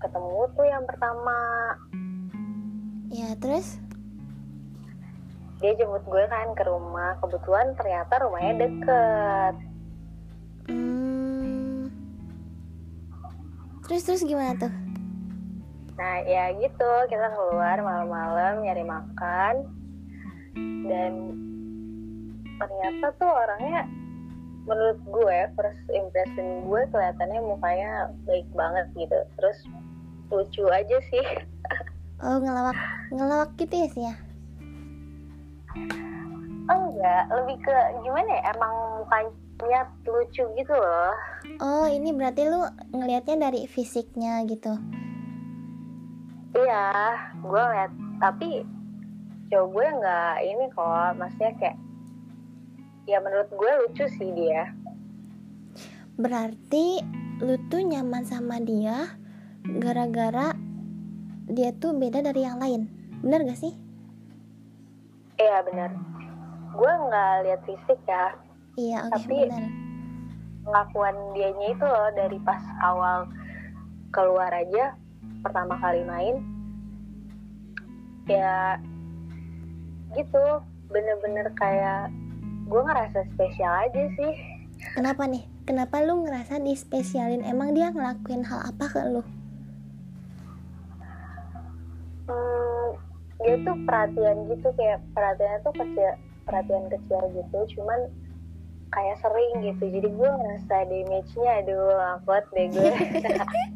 ketemu 0.03 0.43
tuh 0.59 0.67
yang 0.67 0.83
pertama. 0.83 1.39
Ya 3.15 3.31
terus? 3.39 3.79
Dia 5.63 5.79
jemput 5.79 6.03
gue 6.03 6.25
kan 6.27 6.51
ke 6.59 6.67
rumah. 6.67 7.15
Kebetulan 7.23 7.79
ternyata 7.79 8.19
rumahnya 8.19 8.53
deket. 8.59 9.55
Hmm, 10.67 11.87
Terus 13.87 14.03
terus 14.03 14.27
gimana 14.27 14.59
tuh? 14.59 14.75
nah 15.95 16.19
ya 16.27 16.51
gitu. 16.59 16.91
Kita 17.07 17.31
keluar 17.31 17.79
malam-malam 17.79 18.67
nyari 18.67 18.83
makan. 18.83 19.55
Dan 20.91 21.13
ternyata 22.59 23.15
tuh 23.15 23.31
orangnya 23.31 23.87
menurut 24.65 25.01
gue 25.05 25.39
first 25.57 25.85
impression 25.93 26.65
gue 26.65 26.83
kelihatannya 26.93 27.41
mukanya 27.45 28.09
baik 28.25 28.49
banget 28.57 28.87
gitu. 28.97 29.19
Terus 29.41 29.59
lucu 30.33 30.65
aja 30.73 30.99
sih. 31.13 31.27
Oh 32.25 32.41
ngelawak 32.41 32.79
ngelawak 33.13 33.51
gitu 33.61 33.75
ya 33.75 33.89
sih 33.93 34.05
ya 34.09 34.15
enggak 37.05 37.25
lebih 37.37 37.57
ke 37.61 37.77
gimana 38.01 38.31
ya? 38.31 38.43
Emang 38.57 38.75
mukanya 39.05 39.81
lucu 40.09 40.45
gitu 40.57 40.75
loh. 40.75 41.13
Oh 41.61 41.87
ini 41.89 42.11
berarti 42.17 42.49
lu 42.49 42.65
ngelihatnya 42.97 43.51
dari 43.51 43.69
fisiknya 43.69 44.41
gitu? 44.49 44.73
Iya 46.55 46.87
gue 47.45 47.63
liat 47.77 47.93
tapi 48.23 48.65
cowok 49.53 49.69
gue 49.69 49.87
nggak 50.01 50.37
ini 50.49 50.65
kok. 50.73 51.11
Maksudnya 51.21 51.53
kayak 51.61 51.77
ya 53.05 53.21
menurut 53.21 53.49
gue 53.53 53.73
lucu 53.85 54.05
sih 54.17 54.31
dia. 54.33 54.73
Berarti 56.17 57.03
lu 57.43 57.59
tuh 57.69 57.83
nyaman 57.85 58.25
sama 58.25 58.63
dia 58.63 59.19
gara-gara 59.65 60.55
dia 61.51 61.75
tuh 61.77 61.93
beda 61.97 62.25
dari 62.25 62.47
yang 62.47 62.57
lain. 62.57 62.89
Bener 63.21 63.45
gak 63.45 63.61
sih? 63.61 63.75
Iya 65.35 65.67
bener 65.67 65.91
gue 66.75 66.93
nggak 67.07 67.35
lihat 67.47 67.61
fisik 67.67 68.01
ya. 68.07 68.35
Iya 68.75 68.99
oke 69.07 69.15
Tapi- 69.15 69.47
bener 69.47 69.65
pengakuan 70.65 71.13
dianya 71.37 71.77
itu 71.77 71.85
loh 71.85 72.09
dari 72.17 72.41
pas 72.41 72.63
awal 72.81 73.29
keluar 74.17 74.49
aja 74.49 74.97
pertama 75.45 75.77
kali 75.77 76.01
main 76.09 76.41
ya 78.25 78.81
gitu. 80.17 80.63
Bener-bener 80.89 81.51
kayak 81.59 82.09
gue 82.65 82.81
ngerasa 82.81 83.19
spesial 83.37 83.73
aja 83.89 84.03
sih. 84.17 84.33
Kenapa 84.97 85.29
nih? 85.29 85.45
Kenapa 85.65 86.05
lu 86.05 86.25
ngerasa 86.29 86.61
dispesialin? 86.61 87.45
Emang 87.45 87.73
dia 87.73 87.89
ngelakuin 87.89 88.45
hal 88.45 88.69
apa 88.69 88.85
ke 88.89 89.01
lu? 89.09 89.23
Hmm, 92.29 92.89
dia 93.41 93.55
tuh 93.65 93.77
perhatian 93.85 94.37
gitu 94.49 94.69
kayak 94.77 95.01
perhatiannya 95.13 95.59
tuh 95.65 95.75
kecil 95.77 96.11
perhatian 96.45 96.85
kecil 96.93 97.21
gitu 97.33 97.59
cuman 97.81 98.01
kayak 98.93 99.17
sering 99.25 99.53
gitu. 99.65 99.85
Jadi 99.89 100.09
gue 100.13 100.29
ngerasa 100.29 100.75
damage-nya 100.89 101.51
aduh 101.65 101.97
awkward 102.17 102.45
deh 102.53 102.69
gue 102.69 102.93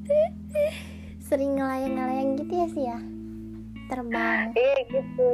sering 1.29 1.61
ngelayang-ngelayang 1.61 2.31
gitu 2.40 2.53
ya 2.53 2.66
sih 2.72 2.85
ya 2.88 2.98
terbang. 3.88 4.53
Iya 4.53 4.79
gitu 4.92 5.29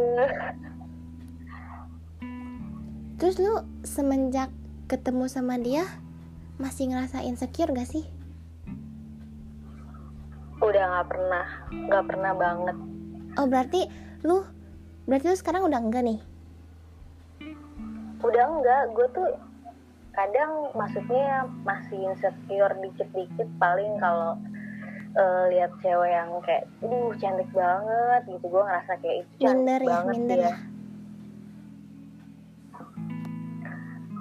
terus 3.24 3.40
lu 3.40 3.56
semenjak 3.88 4.52
ketemu 4.84 5.32
sama 5.32 5.56
dia 5.56 5.88
masih 6.60 6.92
ngerasa 6.92 7.24
insecure 7.24 7.72
gak 7.72 7.88
sih? 7.88 8.04
Udah 10.60 10.84
nggak 10.92 11.08
pernah 11.08 11.46
nggak 11.72 12.04
pernah 12.04 12.32
banget. 12.36 12.76
Oh 13.40 13.48
berarti 13.48 13.88
lu 14.28 14.44
berarti 15.08 15.32
lu 15.32 15.36
sekarang 15.40 15.64
udah 15.64 15.80
enggak 15.80 16.04
nih? 16.04 16.20
Udah 18.20 18.44
enggak 18.44 18.92
gue 18.92 19.08
tuh 19.16 19.28
kadang 20.12 20.68
maksudnya 20.76 21.48
masih 21.64 22.04
insecure 22.04 22.76
dikit-dikit 22.76 23.48
paling 23.56 23.96
kalau 24.04 24.36
eh, 25.16 25.42
lihat 25.48 25.72
cewek 25.80 26.12
yang 26.12 26.28
kayak 26.44 26.68
duh 26.84 27.16
cantik 27.16 27.48
banget 27.56 28.20
gitu. 28.28 28.44
Gue 28.52 28.62
ngerasa 28.68 29.00
kayak 29.00 29.16
itu 29.24 29.48
cantik 29.48 29.64
minder 29.64 29.80
ya 29.80 29.88
banget 29.88 30.12
minder 30.12 30.36
dia. 30.44 30.48
ya 30.52 30.73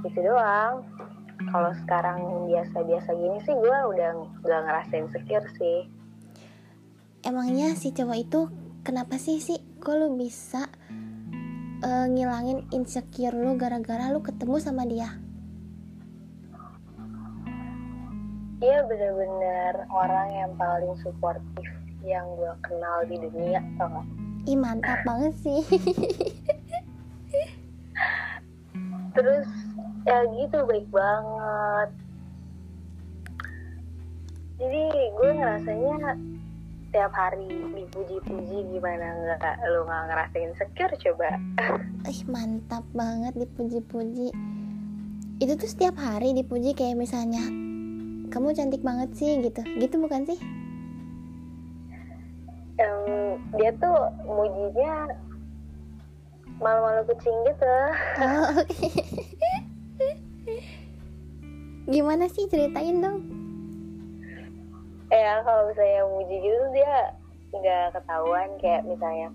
gitu 0.03 0.19
doang. 0.21 0.83
Kalau 1.49 1.71
sekarang 1.83 2.47
biasa-biasa 2.47 3.09
gini 3.15 3.37
sih 3.43 3.55
gue 3.55 3.77
udah 3.95 4.09
nggak 4.43 4.61
ngerasain 4.67 5.07
insecure 5.07 5.47
sih. 5.59 5.87
Emangnya 7.23 7.75
si 7.79 7.95
cowok 7.95 8.17
itu 8.19 8.39
kenapa 8.83 9.15
sih 9.15 9.39
sih 9.39 9.59
kok 9.79 9.95
lu 9.95 10.15
bisa 10.15 10.67
eh, 11.83 12.05
ngilangin 12.11 12.67
insecure 12.75 13.35
lu 13.35 13.55
gara-gara 13.55 14.11
lu 14.11 14.19
ketemu 14.19 14.55
sama 14.59 14.83
dia? 14.83 15.09
Dia 18.63 18.79
bener-bener 18.87 19.83
orang 19.91 20.27
yang 20.31 20.51
paling 20.55 20.95
suportif 21.03 21.67
yang 22.03 22.23
gue 22.35 22.53
kenal 22.63 23.03
di 23.07 23.15
dunia 23.19 23.59
tau 23.79 23.87
gak? 23.87 24.07
ih 24.43 24.59
mantap 24.59 24.99
banget 25.07 25.33
sih. 25.39 25.63
Terus 29.15 29.47
ya 30.03 30.17
gitu 30.35 30.57
baik 30.67 30.87
banget. 30.91 31.89
Jadi 34.59 34.83
gue 35.19 35.29
ngerasanya 35.35 35.95
tiap 36.93 37.09
hari 37.17 37.49
dipuji-puji 37.73 38.57
gimana 38.69 39.17
nggak 39.17 39.55
lo 39.73 39.81
nggak 39.87 40.03
ngerasain 40.11 40.53
insecure 40.53 40.93
coba. 40.93 41.29
Ih 42.11 42.21
mantap 42.29 42.85
banget 42.93 43.33
dipuji-puji. 43.33 44.29
Itu 45.41 45.53
tuh 45.57 45.69
setiap 45.71 45.97
hari 45.97 46.37
dipuji 46.37 46.75
kayak 46.77 46.99
misalnya 46.99 47.41
kamu 48.29 48.53
cantik 48.53 48.83
banget 48.85 49.09
sih 49.17 49.41
gitu. 49.41 49.65
Gitu 49.79 49.95
bukan 49.97 50.27
sih? 50.29 50.39
Em, 52.77 53.39
dia 53.57 53.71
tuh 53.79 54.11
mujinya 54.27 55.09
malu-malu 56.61 57.01
kucing 57.09 57.37
gitu. 57.49 57.75
Oh 58.21 58.61
oke 58.61 58.87
gimana 61.85 62.25
sih? 62.27 62.47
Ceritain 62.47 62.99
dong. 62.99 63.17
Ya 65.07 65.41
kalau 65.41 65.69
misalnya 65.69 66.01
muji 66.07 66.35
gitu 66.39 66.63
dia 66.73 67.13
nggak 67.53 67.93
ketahuan 67.93 68.49
kayak 68.57 68.81
misalnya 68.83 69.29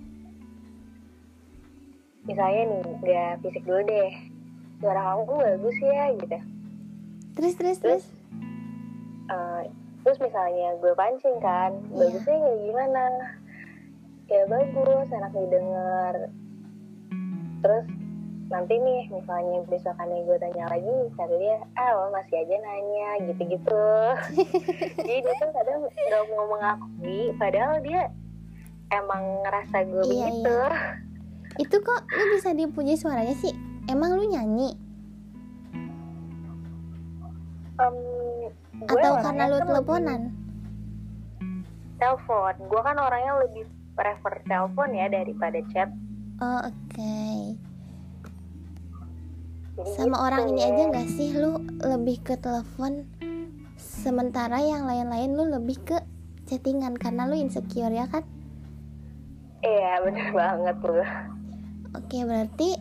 misalnya 2.24 2.62
nih 2.66 2.82
nggak 2.98 3.32
fisik 3.40 3.62
dulu 3.62 3.80
deh. 3.84 4.10
Suara 4.78 5.00
kamu 5.02 5.22
bagus 5.34 5.76
ya 5.80 6.04
gitu. 6.14 6.38
Terus 7.34 7.54
terus 7.54 7.78
terus 7.78 7.78
terus? 7.78 8.04
eh, 9.28 9.62
terus 10.02 10.18
misalnya 10.18 10.74
gue 10.78 10.92
pancing 10.94 11.38
kan 11.38 11.70
Iya. 11.88 11.94
bagusnya 11.94 12.36
kayak 12.36 12.58
gimana? 12.64 13.04
Kayak 14.26 14.46
bagus 14.50 15.08
enak 15.08 15.32
didengar. 15.32 16.14
Terus 17.58 17.86
nanti 18.48 18.74
nih 18.80 19.12
misalnya 19.12 19.60
besokannya 19.68 20.24
gue 20.24 20.36
tanya 20.40 20.64
lagi 20.72 20.96
kata 21.20 21.34
dia 21.36 21.60
ah 21.76 21.90
lo 21.92 22.08
masih 22.08 22.36
aja 22.40 22.56
nanya 22.56 23.08
gitu-gitu. 23.28 23.84
Jadi 25.04 25.20
dia 25.20 25.34
tuh 25.36 25.50
kadang 25.52 25.78
gak 25.84 26.24
mau 26.32 26.44
mengakui 26.56 27.28
padahal 27.36 27.76
dia 27.84 28.08
emang 28.88 29.22
ngerasa 29.44 29.76
gue 29.84 30.02
Iya, 30.08 30.28
begitu. 30.32 30.56
itu 31.58 31.76
kok 31.84 32.00
lu 32.08 32.24
bisa 32.40 32.50
dipuji 32.56 32.94
suaranya 32.96 33.36
sih? 33.36 33.52
Emang 33.84 34.16
lu 34.16 34.24
nyanyi? 34.24 34.72
Gue 38.88 39.00
atau 39.00 39.14
karena 39.20 39.44
lu 39.52 39.58
teleponan? 39.60 40.20
Telepon. 42.00 42.54
Gue 42.70 42.80
kan 42.80 42.96
orangnya 42.96 43.32
lebih 43.44 43.68
prefer 43.92 44.40
telepon 44.48 44.88
ya 44.96 45.06
daripada 45.12 45.58
chat. 45.74 45.90
Oh 46.40 46.62
oke. 46.64 47.12
Jadi 47.52 47.67
sama 49.86 50.26
orang 50.26 50.50
ini 50.50 50.62
aja 50.66 50.82
nggak 50.90 51.08
sih? 51.14 51.30
Lu 51.38 51.62
lebih 51.82 52.18
ke 52.26 52.34
telepon 52.40 53.06
sementara 53.78 54.58
yang 54.58 54.86
lain-lain 54.86 55.34
lu 55.34 55.44
lebih 55.46 55.78
ke 55.86 55.98
chattingan 56.50 56.98
karena 56.98 57.30
lu 57.30 57.38
insecure 57.38 57.92
ya 57.92 58.10
kan? 58.10 58.26
Iya 59.62 60.02
bener 60.02 60.28
banget 60.34 60.76
tuh. 60.82 61.06
Oke 61.94 62.18
berarti 62.26 62.78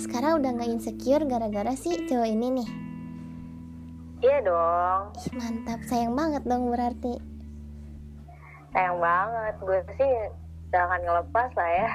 sekarang 0.00 0.40
udah 0.40 0.50
nggak 0.56 0.72
insecure 0.72 1.24
gara-gara 1.28 1.72
si 1.76 1.94
cowok 2.08 2.28
ini 2.28 2.48
nih? 2.62 2.68
Iya 4.22 4.38
dong. 4.46 5.00
Ih, 5.18 5.34
mantap. 5.34 5.82
Sayang 5.82 6.14
banget 6.14 6.42
dong 6.46 6.70
berarti. 6.70 7.18
Sayang 8.70 9.02
banget. 9.02 9.54
Gue 9.58 9.80
sih 9.98 10.12
akan 10.72 11.00
ngelepas 11.02 11.50
lah 11.58 11.70
ya. 11.74 11.90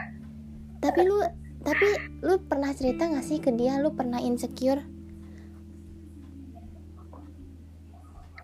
Tapi 0.83 0.99
lu 1.07 1.23
tapi 1.67 1.83
lu 2.23 2.39
pernah 2.47 2.71
cerita 2.71 3.11
gak 3.11 3.27
sih 3.27 3.43
ke 3.43 3.51
dia? 3.51 3.75
Lu 3.75 3.91
pernah 3.91 4.23
insecure? 4.23 4.79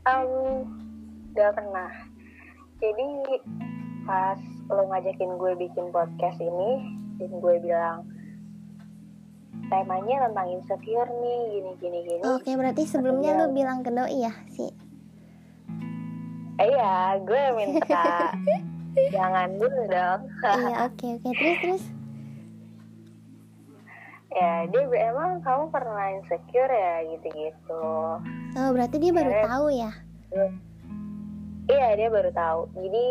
Em, 0.03 0.27
Gak 1.31 1.55
pernah. 1.55 1.87
Jadi 2.83 3.07
pas 4.03 4.35
lo 4.67 4.83
ngajakin 4.91 5.39
gue 5.39 5.55
bikin 5.55 5.87
podcast 5.95 6.35
ini 6.43 6.83
Dan 7.15 7.39
gue 7.39 7.55
bilang 7.63 8.03
Temanya 9.71 10.27
tentang 10.27 10.47
insecure 10.51 11.07
nih 11.07 11.39
Gini 11.55 11.71
gini 11.79 11.99
gini. 12.03 12.21
Oke 12.27 12.51
berarti 12.59 12.83
sebelumnya 12.83 13.39
lu 13.39 13.55
bilang 13.55 13.79
ke 13.79 13.95
doi 13.95 14.27
ya 14.27 14.35
si? 14.51 14.67
Eh, 14.67 14.75
Iya 16.67 17.23
gue 17.23 17.43
minta. 17.55 18.35
Jangan 19.15 19.55
dulu 19.57 19.81
dong. 19.89 20.21
Iya 20.43 20.75
oke 20.91 21.07
oke. 21.17 21.29
Terus 21.33 21.57
terus 21.63 21.83
ya 24.33 24.65
dia 24.65 24.83
emang 25.07 25.39
kamu 25.41 25.69
pernah 25.69 26.05
insecure 26.11 26.69
ya 26.69 27.05
gitu-gitu. 27.07 27.85
Oh 28.53 28.69
berarti 28.73 28.97
dia 28.97 29.11
baru 29.11 29.31
Ya. 29.31 29.43
tahu 29.45 29.65
ya? 29.69 29.91
Iya 31.65 31.87
dia 31.95 32.09
baru 32.09 32.31
tahu. 32.31 32.61
Jadi 32.75 33.07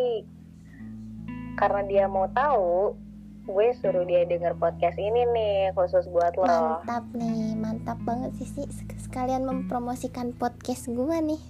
karena 1.54 1.80
dia 1.84 2.04
mau 2.06 2.26
tahu 2.30 2.96
gue 3.42 3.68
suruh 3.74 4.06
dia 4.06 4.22
denger 4.22 4.54
podcast 4.54 4.94
ini 4.96 5.26
nih 5.26 5.74
khusus 5.74 6.06
buat 6.08 6.34
lo. 6.34 6.46
Mantap 6.46 7.04
nih 7.12 7.54
mantap 7.54 7.98
banget 8.02 8.30
sih 8.38 8.48
sih 8.48 8.66
sekalian 9.00 9.42
mempromosikan 9.42 10.30
podcast 10.32 10.86
gue 10.86 11.16
nih. 11.22 11.42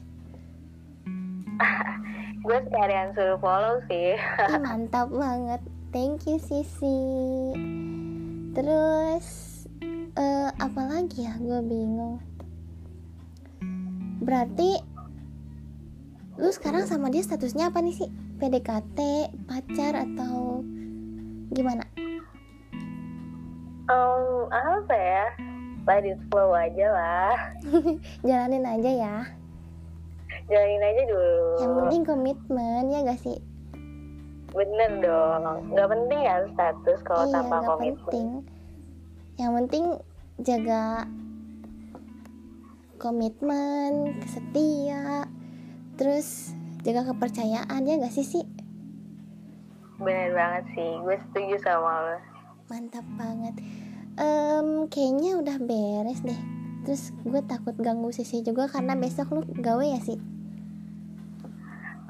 Gue 2.42 2.58
sekalian 2.66 3.14
suruh 3.14 3.38
follow 3.38 3.78
sih. 3.87 4.18
Ih, 4.18 4.58
mantap 4.58 5.06
banget. 5.14 5.62
Thank 5.94 6.26
you 6.26 6.40
Sisi 6.40 6.98
terus 8.52 9.51
eh 10.12 10.48
apa 10.53 10.83
lagi 10.85 11.25
ya? 11.25 11.33
Gue 11.40 11.61
bingung. 11.64 12.20
Berarti 14.22 14.77
lu 16.37 16.48
sekarang 16.48 16.85
sama 16.88 17.09
dia 17.09 17.25
statusnya 17.25 17.72
apa 17.72 17.81
nih 17.81 17.94
sih? 17.96 18.11
PDKT 18.40 18.98
pacar 19.46 19.94
atau 19.94 20.61
gimana? 21.55 21.87
Um, 23.88 24.48
apa 24.51 24.94
ya? 24.96 25.27
It 25.83 26.18
flow 26.31 26.55
aja 26.55 26.87
lah. 26.94 27.35
Jalanin 28.27 28.64
aja 28.66 28.90
ya. 28.90 29.16
Jalanin 30.46 30.83
aja 30.83 31.03
dulu. 31.11 31.42
Yang 31.59 31.72
penting 31.83 32.03
komitmen 32.07 32.83
ya 32.90 32.98
gak 33.03 33.20
sih? 33.20 33.38
Bener 34.55 34.90
dong. 35.03 35.42
Nggak 35.75 35.88
penting 35.90 36.20
ya 36.22 36.35
status 36.55 36.98
kalau 37.03 37.25
iya 37.27 37.35
tanpa 37.35 37.57
gak 37.59 37.66
komitmen. 37.66 38.05
penting 38.07 38.29
yang 39.40 39.57
penting 39.57 39.97
jaga 40.40 41.07
komitmen 43.01 44.16
setia 44.29 45.29
terus 45.97 46.57
jaga 46.83 47.12
kepercayaan 47.14 47.87
ya 47.87 48.01
gak 48.01 48.14
sih 48.14 48.27
sih 48.27 48.45
bener 50.03 50.35
banget 50.35 50.64
sih 50.75 50.90
gue 50.99 51.16
setuju 51.31 51.57
sama 51.62 51.92
lo. 52.03 52.16
Mantap 52.66 53.07
banget. 53.14 53.55
Em, 54.18 54.90
kayaknya 54.90 55.38
udah 55.38 55.57
beres 55.62 56.27
deh. 56.27 56.40
Terus 56.83 57.14
gue 57.23 57.38
takut 57.47 57.79
ganggu 57.79 58.11
sisi 58.11 58.42
juga 58.42 58.66
karena 58.66 58.99
besok 58.99 59.31
lu 59.31 59.42
gawe 59.62 59.85
ya 59.87 60.03
sih 60.03 60.18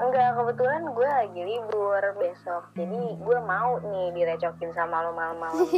enggak 0.03 0.35
kebetulan 0.35 0.83
gue 0.91 1.09
lagi 1.09 1.41
libur 1.47 2.03
besok. 2.19 2.63
Jadi 2.75 3.01
gue 3.23 3.39
mau 3.47 3.79
nih 3.79 4.11
direcokin 4.15 4.75
sama 4.75 5.07
lo 5.07 5.15
malam-malam. 5.15 5.69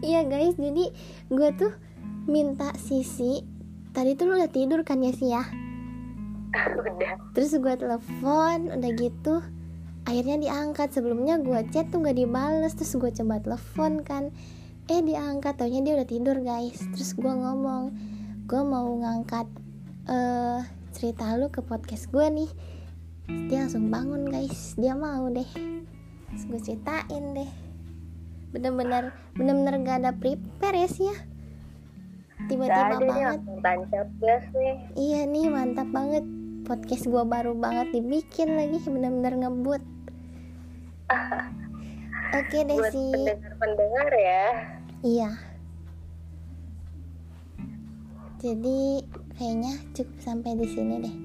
Iya 0.00 0.24
guys. 0.24 0.54
Jadi 0.56 0.94
gue 1.28 1.48
tuh 1.58 1.72
minta 2.30 2.70
sisi 2.78 3.42
tadi 3.90 4.14
tuh 4.14 4.30
lu 4.30 4.38
udah 4.38 4.48
tidur 4.48 4.80
kan 4.86 5.02
ya 5.02 5.12
sih 5.12 5.28
ya? 5.34 5.42
Udah. 6.78 7.14
Terus 7.34 7.58
gue 7.58 7.74
telepon 7.74 8.70
udah 8.70 8.90
gitu. 8.94 9.42
Akhirnya 10.06 10.38
diangkat. 10.38 10.94
Sebelumnya 10.94 11.42
gue 11.42 11.66
chat 11.74 11.90
tuh 11.90 12.02
gak 12.02 12.16
dibales. 12.16 12.74
Terus 12.78 12.94
gue 12.96 13.10
coba 13.22 13.42
telepon 13.42 14.02
kan. 14.06 14.30
Eh 14.86 15.02
diangkat. 15.02 15.58
Taunya 15.58 15.82
dia 15.82 15.94
udah 15.98 16.08
tidur 16.08 16.38
guys. 16.42 16.78
Terus 16.94 17.14
gue 17.18 17.32
ngomong 17.32 17.94
gue 18.46 18.62
mau 18.66 18.86
ngangkat 18.98 19.46
eh 20.10 20.79
cerita 20.90 21.34
lu 21.38 21.50
ke 21.50 21.62
podcast 21.62 22.10
gue 22.10 22.26
nih. 22.30 22.50
Dia 23.48 23.66
langsung 23.66 23.90
bangun 23.90 24.26
guys. 24.26 24.74
Dia 24.74 24.94
mau 24.98 25.30
deh. 25.30 25.50
Terus 26.30 26.42
gue 26.46 26.60
ceritain 26.60 27.24
deh. 27.34 27.50
Bener-bener 28.50 29.14
bener-bener 29.38 29.74
gak 29.86 29.98
ada 30.02 30.12
prepare 30.14 30.86
ya 30.86 30.88
sih 30.90 31.06
ya 31.06 31.18
tiba-tiba 32.50 32.96
banget. 32.98 33.38
langsung 33.38 33.60
tancap 33.60 34.08
gas 34.22 34.44
nih. 34.54 34.76
Iya 34.96 35.20
nih 35.28 35.46
mantap 35.50 35.88
banget. 35.94 36.24
Podcast 36.60 37.08
gua 37.10 37.26
baru 37.26 37.56
banget 37.56 37.90
dibikin 37.90 38.54
lagi 38.54 38.78
Bener-bener 38.86 39.34
ngebut. 39.46 39.82
Oke 42.38 42.58
deh 42.62 42.78
buat 42.78 42.92
sih 42.94 43.10
pendengar-pendengar 43.10 44.10
ya. 44.14 44.46
Iya. 45.02 45.30
Jadi 48.40 49.04
kayaknya 49.40 49.80
cukup 49.96 50.20
sampai 50.20 50.52
di 50.60 50.68
sini 50.68 50.94
deh. 51.00 51.16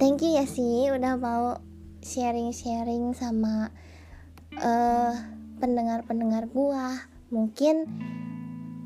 Thank 0.00 0.24
you 0.24 0.32
ya 0.40 0.48
sih 0.48 0.88
udah 0.88 1.20
mau 1.20 1.60
sharing-sharing 2.00 3.12
sama 3.12 3.68
eh 4.56 5.12
pendengar-pendengar 5.60 6.48
gua. 6.48 7.04
Mungkin 7.28 7.84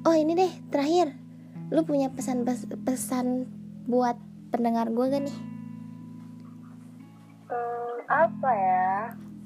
Oh 0.04 0.12
ini 0.12 0.36
deh 0.36 0.52
terakhir. 0.68 1.16
Lu 1.72 1.80
punya 1.88 2.12
pesan 2.12 2.44
pesan 2.84 3.48
buat 3.88 4.20
pendengar 4.52 4.92
gua 4.92 5.08
gak 5.08 5.24
nih? 5.24 5.38
hmm, 7.48 7.94
apa 8.12 8.50
ya? 8.52 8.92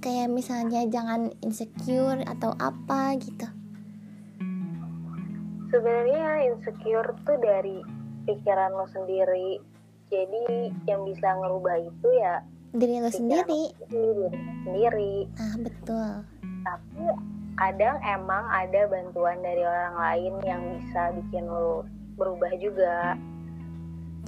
Kayak 0.02 0.34
misalnya 0.34 0.82
jangan 0.90 1.30
insecure 1.46 2.26
atau 2.26 2.58
apa 2.58 3.14
gitu. 3.22 3.46
Sebenarnya 5.70 6.50
insecure 6.50 7.14
tuh 7.22 7.38
dari 7.38 7.78
pikiran 8.28 8.76
lo 8.76 8.84
sendiri. 8.92 9.56
Jadi 10.12 10.72
yang 10.84 11.08
bisa 11.08 11.32
ngerubah 11.36 11.76
itu 11.80 12.08
ya 12.20 12.44
diri 12.76 13.00
lo 13.00 13.08
sendiri. 13.08 13.72
diri 13.88 14.28
sendiri. 14.64 15.14
Ah 15.40 15.56
betul. 15.56 16.10
Tapi 16.64 17.04
kadang 17.56 17.96
emang 18.04 18.44
ada 18.52 18.86
bantuan 18.92 19.40
dari 19.40 19.64
orang 19.64 19.96
lain 19.96 20.34
yang 20.44 20.62
bisa 20.76 21.16
bikin 21.16 21.48
lo 21.48 21.88
berubah 22.20 22.52
juga. 22.60 23.16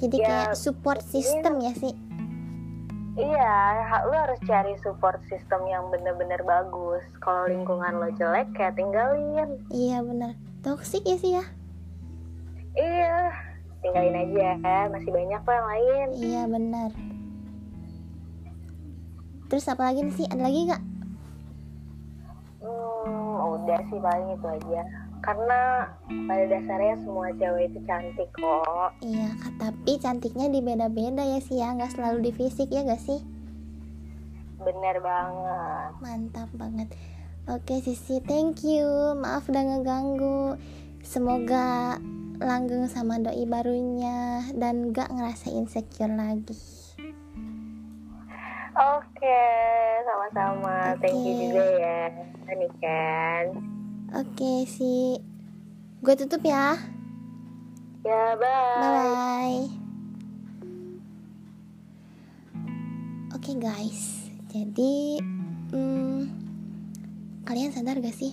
Jadi 0.01 0.17
Ya, 0.17 0.27
kayak 0.27 0.57
support 0.57 1.05
system 1.05 1.61
ya 1.61 1.77
sih? 1.77 1.93
Iya 3.21 3.53
lo 4.09 4.17
harus 4.17 4.41
cari 4.49 4.73
support 4.81 5.21
system 5.29 5.69
yang 5.69 5.93
bener-bener 5.93 6.41
bagus. 6.41 7.05
Kalau 7.21 7.53
lingkungan 7.53 8.01
lo 8.01 8.09
jelek 8.17 8.49
kayak 8.57 8.81
tinggalin. 8.81 9.61
Iya 9.69 10.01
bener. 10.01 10.33
Toxic 10.65 11.05
ya 11.05 11.17
sih 11.21 11.33
ya? 11.37 11.45
Iya 12.77 13.50
tinggalin 13.81 14.17
aja 14.17 14.49
masih 14.93 15.11
banyak 15.11 15.41
kok 15.43 15.55
yang 15.57 15.69
lain. 15.69 16.07
Iya 16.17 16.43
bener 16.49 16.91
terus 19.51 19.67
apa 19.67 19.91
lagi 19.91 20.07
nih 20.07 20.15
sih? 20.15 20.27
Ada 20.31 20.43
lagi 20.47 20.61
gak 20.71 20.83
Hmm, 22.61 23.57
udah 23.57 23.81
sih 23.89 23.97
paling 23.99 24.37
itu 24.37 24.47
aja. 24.47 24.83
Karena 25.25 25.89
pada 26.29 26.45
dasarnya 26.45 26.97
semua 27.01 27.33
cewek 27.37 27.73
itu 27.73 27.81
cantik 27.89 28.29
kok. 28.37 28.93
iya 29.01 29.33
tapi 29.57 29.97
cantiknya 29.97 30.49
di 30.53 30.61
beda-beda 30.61 31.25
ya 31.25 31.41
sih 31.41 31.61
ya 31.61 31.73
nggak 31.73 31.93
selalu 31.93 32.31
di 32.31 32.33
fisik 32.37 32.69
ya 32.69 32.85
gak 32.87 33.01
sih? 33.01 33.21
Bener 34.61 35.01
banget. 35.01 35.91
mantap 36.05 36.49
banget. 36.53 36.93
Oke 37.49 37.81
sisi. 37.81 38.21
Thank 38.23 38.63
you. 38.63 39.17
Maaf 39.17 39.49
udah 39.49 39.65
ngeganggu. 39.65 40.61
Semoga 41.01 41.97
langgeng 42.41 42.89
sama 42.89 43.17
doi 43.17 43.45
barunya 43.45 44.19
dan 44.53 44.91
gak 44.91 45.09
ngerasa 45.09 45.53
insecure 45.53 46.11
lagi 46.11 46.57
Oke, 48.73 49.43
sama-sama. 50.07 50.97
Thank 50.99 51.21
you 51.21 51.35
juga 51.37 51.65
ya, 51.77 52.01
Niken. 52.49 53.45
oke 54.11 54.53
sih 54.65 55.21
gue 56.01 56.15
tutup 56.17 56.41
ya 56.41 56.75
Ya, 58.01 58.33
bye. 58.35 58.81
bye 58.81 58.91
bye 58.91 59.61
oke 63.31 63.51
guys 63.55 64.01
jadi 64.49 65.21
hmm, 65.71 66.27
kalian 67.45 67.71
sadar 67.71 68.01
gak 68.01 68.17
sih 68.17 68.33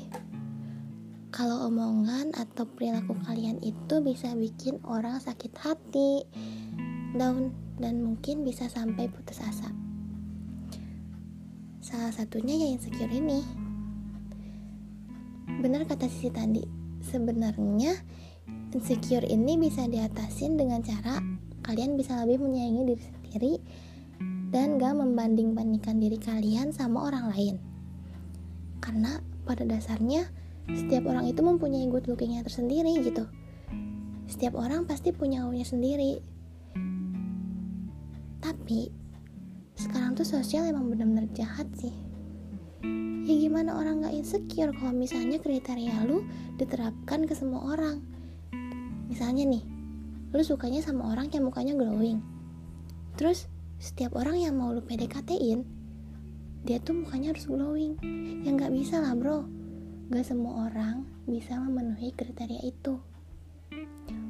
kalau 1.38 1.70
omongan 1.70 2.34
atau 2.34 2.66
perilaku 2.66 3.14
kalian 3.30 3.62
itu 3.62 4.02
bisa 4.02 4.34
bikin 4.34 4.82
orang 4.90 5.22
sakit 5.22 5.54
hati, 5.62 6.26
down, 7.14 7.54
dan 7.78 8.02
mungkin 8.02 8.42
bisa 8.42 8.66
sampai 8.66 9.06
putus 9.06 9.38
asa. 9.46 9.70
Salah 11.78 12.10
satunya 12.10 12.58
ya 12.58 12.74
insecure 12.74 13.14
ini. 13.14 13.46
Benar 15.62 15.86
kata 15.86 16.10
Sisi 16.10 16.34
tadi, 16.34 16.66
sebenarnya 17.06 17.94
insecure 18.74 19.30
ini 19.30 19.62
bisa 19.62 19.86
diatasin 19.86 20.58
dengan 20.58 20.82
cara 20.82 21.22
kalian 21.70 22.02
bisa 22.02 22.18
lebih 22.26 22.50
menyayangi 22.50 22.82
diri 22.82 23.04
sendiri 23.14 23.54
dan 24.50 24.82
gak 24.82 24.98
membanding-bandingkan 24.98 26.02
diri 26.02 26.18
kalian 26.18 26.74
sama 26.74 27.14
orang 27.14 27.30
lain. 27.30 27.56
Karena 28.82 29.22
pada 29.46 29.70
dasarnya 29.70 30.47
setiap 30.76 31.08
orang 31.08 31.32
itu 31.32 31.40
mempunyai 31.40 31.88
good 31.88 32.08
lookingnya 32.12 32.44
tersendiri 32.44 33.00
gitu. 33.00 33.24
Setiap 34.28 34.60
orang 34.60 34.84
pasti 34.84 35.16
punya 35.16 35.48
maunya 35.48 35.64
sendiri. 35.64 36.20
Tapi 38.44 38.92
sekarang 39.78 40.18
tuh 40.18 40.28
sosial 40.28 40.68
emang 40.68 40.90
benar-benar 40.90 41.30
jahat 41.38 41.70
sih. 41.78 41.94
ya 43.28 43.36
gimana 43.36 43.76
orang 43.76 44.08
gak 44.08 44.16
insecure 44.16 44.72
kalau 44.72 44.96
misalnya 44.96 45.36
kriteria 45.36 46.08
lu 46.08 46.24
diterapkan 46.56 47.28
ke 47.28 47.36
semua 47.36 47.76
orang 47.76 48.00
misalnya 49.12 49.44
nih 49.44 49.64
lu 50.32 50.40
sukanya 50.48 50.80
sama 50.80 51.12
orang 51.12 51.28
yang 51.36 51.44
mukanya 51.44 51.76
glowing 51.76 52.24
terus 53.20 53.52
setiap 53.84 54.16
orang 54.16 54.40
yang 54.40 54.56
mau 54.56 54.72
lu 54.72 54.80
PDKT-in 54.80 55.68
dia 56.64 56.80
tuh 56.80 57.04
mukanya 57.04 57.36
harus 57.36 57.52
glowing 57.52 58.00
ya 58.48 58.56
nggak 58.56 58.72
bisa 58.72 59.04
lah 59.04 59.12
bro 59.12 59.44
gak 60.08 60.24
semua 60.24 60.72
orang 60.72 61.04
bisa 61.28 61.60
memenuhi 61.60 62.16
kriteria 62.16 62.64
itu. 62.64 62.96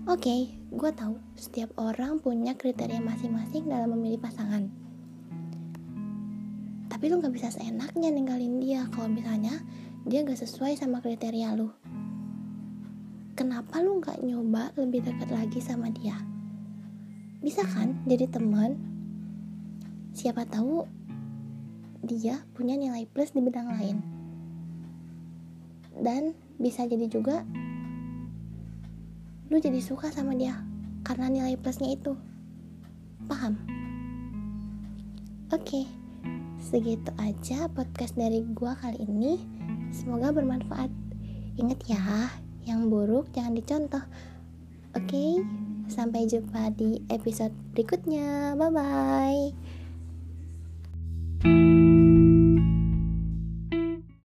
Oke 0.09 0.25
okay, 0.25 0.41
gue 0.73 0.89
tahu 0.89 1.21
setiap 1.37 1.69
orang 1.77 2.17
punya 2.17 2.57
kriteria 2.57 2.97
masing-masing 2.97 3.69
dalam 3.69 3.93
memilih 3.93 4.17
pasangan. 4.17 4.73
Tapi 6.89 7.13
lu 7.13 7.21
gak 7.21 7.29
bisa 7.29 7.53
seenaknya 7.53 8.09
ninggalin 8.09 8.57
dia 8.57 8.89
kalau 8.89 9.05
misalnya 9.05 9.53
dia 10.09 10.25
gak 10.25 10.41
sesuai 10.41 10.81
sama 10.81 10.97
kriteria 10.97 11.53
lu. 11.53 11.69
Kenapa 13.37 13.77
lu 13.77 14.01
gak 14.01 14.17
nyoba 14.25 14.73
lebih 14.81 15.05
dekat 15.05 15.29
lagi 15.29 15.61
sama 15.61 15.93
dia? 15.93 16.17
Bisa 17.37 17.61
kan 17.61 18.01
jadi 18.09 18.25
teman? 18.25 18.81
Siapa 20.17 20.41
tahu 20.49 20.89
dia 22.01 22.41
punya 22.57 22.73
nilai 22.73 23.05
plus 23.05 23.29
di 23.29 23.45
bidang 23.45 23.69
lain 23.77 24.16
dan 26.01 26.33
bisa 26.57 26.85
jadi 26.85 27.05
juga 27.09 27.45
lu 29.47 29.57
jadi 29.63 29.79
suka 29.79 30.11
sama 30.11 30.35
dia 30.35 30.59
karena 31.07 31.31
nilai 31.31 31.55
plusnya 31.55 31.95
itu. 31.95 32.19
Paham? 33.31 33.55
Oke 35.55 35.87
segitu 36.59 37.07
aja 37.15 37.71
podcast 37.71 38.19
dari 38.19 38.43
gua 38.51 38.75
kali 38.75 38.99
ini. 39.07 39.39
Semoga 39.95 40.35
bermanfaat. 40.35 40.91
Ingat 41.55 41.79
ya 41.87 42.27
yang 42.67 42.91
buruk 42.91 43.31
jangan 43.31 43.55
dicontoh. 43.55 44.03
Oke 44.91 45.39
sampai 45.87 46.27
jumpa 46.27 46.75
di 46.75 46.99
episode 47.07 47.55
berikutnya. 47.71 48.59
Bye 48.59 48.71
bye 48.75 49.55